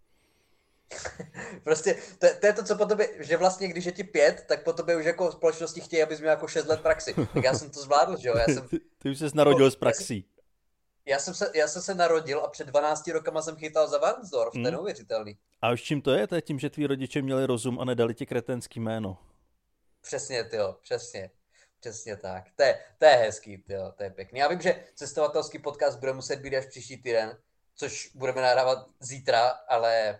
prostě 1.64 1.96
to, 2.20 2.28
to, 2.40 2.48
je 2.48 2.54
to, 2.54 2.64
co 2.64 2.76
po 2.76 2.86
tobě, 2.86 3.10
že 3.20 3.38
vlastně 3.38 3.68
když 3.68 3.86
je 3.86 3.92
ti 3.92 4.04
pět, 4.04 4.46
tak 4.48 4.64
po 4.64 4.74
tobě 4.74 4.98
už 4.98 5.06
jako 5.06 5.32
společnosti 5.32 5.82
chtějí, 5.82 6.04
abys 6.04 6.20
měl 6.20 6.32
jako 6.32 6.48
šest 6.48 6.68
let 6.68 6.82
praxi. 6.82 7.14
Tak 7.14 7.44
já 7.44 7.54
jsem 7.54 7.70
to 7.70 7.82
zvládl, 7.82 8.18
že 8.18 8.30
jo? 8.30 8.38
Já 8.38 8.46
jsem, 8.46 8.68
ty, 8.68 8.80
ty 8.98 9.10
už 9.10 9.20
jsi 9.20 9.26
narodil 9.34 9.66
no, 9.66 9.72
s 9.72 9.76
praxí 9.76 10.26
já 11.10 11.20
jsem, 11.20 11.34
se, 11.34 11.52
já 11.56 11.68
jsem 11.68 11.82
se 11.82 11.96
narodil 11.96 12.40
a 12.40 12.48
před 12.48 12.68
12 12.68 13.08
rokama 13.08 13.42
jsem 13.42 13.56
chytal 13.56 13.88
za 13.88 13.98
Varnsdorf, 13.98 14.54
hmm. 14.54 14.64
to 14.64 14.68
je 14.68 14.72
neuvěřitelný. 14.72 15.38
A 15.62 15.72
už 15.72 15.82
čím 15.82 16.02
to 16.02 16.12
je? 16.12 16.28
To 16.28 16.36
je 16.36 16.42
tím, 16.42 16.60
že 16.60 16.70
tví 16.70 16.88
rodiče 16.88 17.22
měli 17.22 17.46
rozum 17.46 17.80
a 17.80 17.86
nedali 17.86 18.14
ti 18.14 18.26
kretenský 18.26 18.80
jméno. 18.80 19.18
Přesně, 20.02 20.50
jo, 20.54 20.76
přesně. 20.82 21.32
Přesně 21.80 22.18
tak. 22.18 22.44
To 22.56 22.64
je, 22.64 22.80
to 22.98 23.06
je 23.06 23.12
hezký, 23.12 23.64
jo, 23.68 23.94
to 23.98 24.04
je 24.04 24.10
pěkný. 24.10 24.40
Já 24.40 24.48
vím, 24.48 24.62
že 24.62 24.84
cestovatelský 24.96 25.60
podcast 25.60 26.00
bude 26.00 26.14
muset 26.14 26.40
být 26.40 26.56
až 26.56 26.66
příští 26.66 26.98
týden, 26.98 27.38
což 27.76 28.12
budeme 28.16 28.42
nahrávat 28.42 28.88
zítra, 29.00 29.48
ale... 29.48 30.20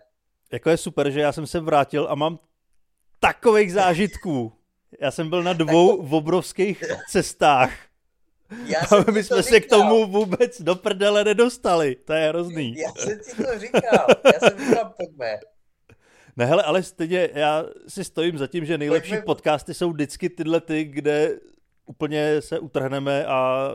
Jako 0.52 0.70
je 0.70 0.76
super, 0.76 1.10
že 1.10 1.20
já 1.20 1.32
jsem 1.32 1.46
se 1.46 1.60
vrátil 1.60 2.06
a 2.10 2.14
mám 2.14 2.38
takových 3.20 3.72
zážitků. 3.72 4.52
Já 5.00 5.10
jsem 5.10 5.30
byl 5.30 5.42
na 5.42 5.52
dvou 5.52 6.02
tak... 6.02 6.12
obrovských 6.12 6.84
cestách 7.08 7.90
já 8.66 8.86
jsem 8.86 9.04
my 9.14 9.24
jsme 9.24 9.42
se 9.42 9.60
k 9.60 9.68
tomu 9.68 10.06
vůbec 10.06 10.62
do 10.62 10.76
prdele 10.76 11.24
nedostali. 11.24 11.94
To 11.94 12.12
je 12.12 12.28
hrozný. 12.28 12.74
Já 12.76 12.92
jsem 12.92 13.18
ti 13.18 13.42
to 13.42 13.58
říkal. 13.58 14.06
Já 14.24 14.48
jsem 14.48 14.68
říkal, 14.68 14.94
pojďme. 14.96 15.38
Ne, 16.36 16.46
hele, 16.46 16.62
ale 16.62 16.82
stejně 16.82 17.28
já 17.32 17.64
si 17.88 18.04
stojím 18.04 18.38
za 18.38 18.46
tím, 18.46 18.64
že 18.64 18.78
nejlepší 18.78 19.10
pojďme. 19.10 19.24
podcasty 19.24 19.74
jsou 19.74 19.92
vždycky 19.92 20.28
tyhle 20.28 20.60
ty, 20.60 20.84
kde 20.84 21.38
úplně 21.86 22.42
se 22.42 22.58
utrhneme 22.58 23.26
a 23.26 23.70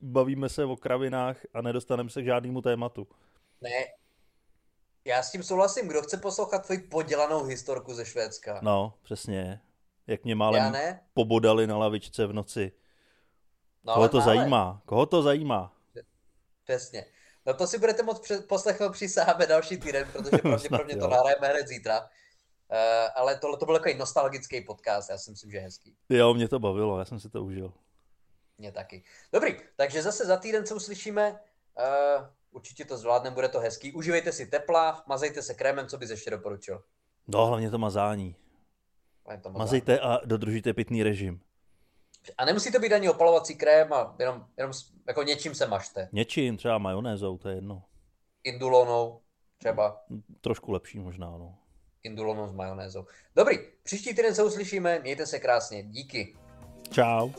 bavíme 0.00 0.48
se 0.48 0.64
o 0.64 0.76
kravinách 0.76 1.36
a 1.54 1.62
nedostaneme 1.62 2.10
se 2.10 2.22
k 2.22 2.24
žádnému 2.24 2.62
tématu. 2.62 3.08
Ne, 3.60 3.84
Já 5.04 5.22
s 5.22 5.30
tím 5.32 5.42
souhlasím. 5.42 5.88
Kdo 5.88 6.02
chce 6.02 6.16
poslouchat 6.16 6.66
tvoji 6.66 6.78
podělanou 6.80 7.44
historku 7.44 7.94
ze 7.94 8.04
Švédska? 8.04 8.58
No, 8.62 8.94
přesně. 9.02 9.60
Jak 10.06 10.24
mě 10.24 10.34
málem 10.34 10.72
ne? 10.72 11.00
pobodali 11.14 11.66
na 11.66 11.78
lavičce 11.78 12.26
v 12.26 12.32
noci. 12.32 12.72
No, 13.84 13.94
Koho 13.94 14.08
to 14.08 14.18
mále. 14.18 14.36
zajímá? 14.36 14.82
Koho 14.86 15.06
to 15.06 15.22
zajímá? 15.22 15.76
Přesně. 16.64 17.04
No 17.46 17.54
to 17.54 17.66
si 17.66 17.78
budete 17.78 18.02
moct 18.02 18.20
pře- 18.22 18.40
poslechnout 18.40 18.92
při 18.92 19.08
sáme 19.08 19.46
další 19.46 19.76
týden, 19.76 20.08
protože 20.12 20.38
pravděpodobně 20.42 20.96
to 20.96 21.08
nahrajeme 21.08 21.48
hned 21.48 21.68
zítra. 21.68 22.00
Uh, 22.00 22.76
ale 23.14 23.38
tohle 23.38 23.56
to 23.56 23.66
byl 23.66 23.74
takový 23.74 23.94
nostalgický 23.94 24.60
podcast, 24.60 25.10
já 25.10 25.18
si 25.18 25.30
myslím, 25.30 25.50
že 25.50 25.58
hezký. 25.58 25.96
Jo, 26.08 26.34
mě 26.34 26.48
to 26.48 26.58
bavilo, 26.58 26.98
já 26.98 27.04
jsem 27.04 27.20
si 27.20 27.30
to 27.30 27.44
užil. 27.44 27.72
Mě 28.58 28.72
taky. 28.72 29.04
Dobrý, 29.32 29.56
takže 29.76 30.02
zase 30.02 30.26
za 30.26 30.36
týden 30.36 30.66
se 30.66 30.74
uslyšíme. 30.74 31.30
Uh, 31.30 32.26
určitě 32.50 32.84
to 32.84 32.96
zvládneme, 32.96 33.34
bude 33.34 33.48
to 33.48 33.60
hezký. 33.60 33.92
Užívejte 33.92 34.32
si 34.32 34.46
tepla, 34.46 35.04
mazejte 35.06 35.42
se 35.42 35.54
krémem, 35.54 35.86
co 35.86 35.98
bys 35.98 36.10
ještě 36.10 36.30
doporučil. 36.30 36.82
No, 37.28 37.46
hlavně 37.46 37.70
to 37.70 37.78
mazání. 37.78 38.36
Je 39.30 39.38
to 39.38 39.50
moc 39.50 39.58
Mazejte 39.58 40.00
a 40.00 40.20
dodržujte 40.24 40.72
pitný 40.72 41.02
režim. 41.02 41.40
A 42.38 42.44
nemusí 42.44 42.72
to 42.72 42.78
být 42.78 42.92
ani 42.92 43.08
opalovací 43.08 43.54
krém, 43.54 43.92
a 43.92 44.16
jenom, 44.18 44.46
jenom 44.56 44.72
jako 45.06 45.22
něčím 45.22 45.54
se 45.54 45.66
mažte. 45.66 46.08
Něčím, 46.12 46.56
třeba 46.56 46.78
majonézou, 46.78 47.38
to 47.38 47.48
je 47.48 47.54
jedno. 47.54 47.82
Indulonou, 48.44 49.20
třeba 49.58 50.00
Trošku 50.40 50.72
lepší 50.72 50.98
možná, 50.98 51.30
no. 51.30 51.58
indulonou 52.02 52.48
s 52.48 52.52
majonézou. 52.52 53.06
Dobrý, 53.36 53.58
příští 53.82 54.14
týden 54.14 54.34
se 54.34 54.44
uslyšíme, 54.44 54.98
mějte 54.98 55.26
se 55.26 55.38
krásně, 55.38 55.82
díky. 55.82 56.36
Čau. 56.90 57.30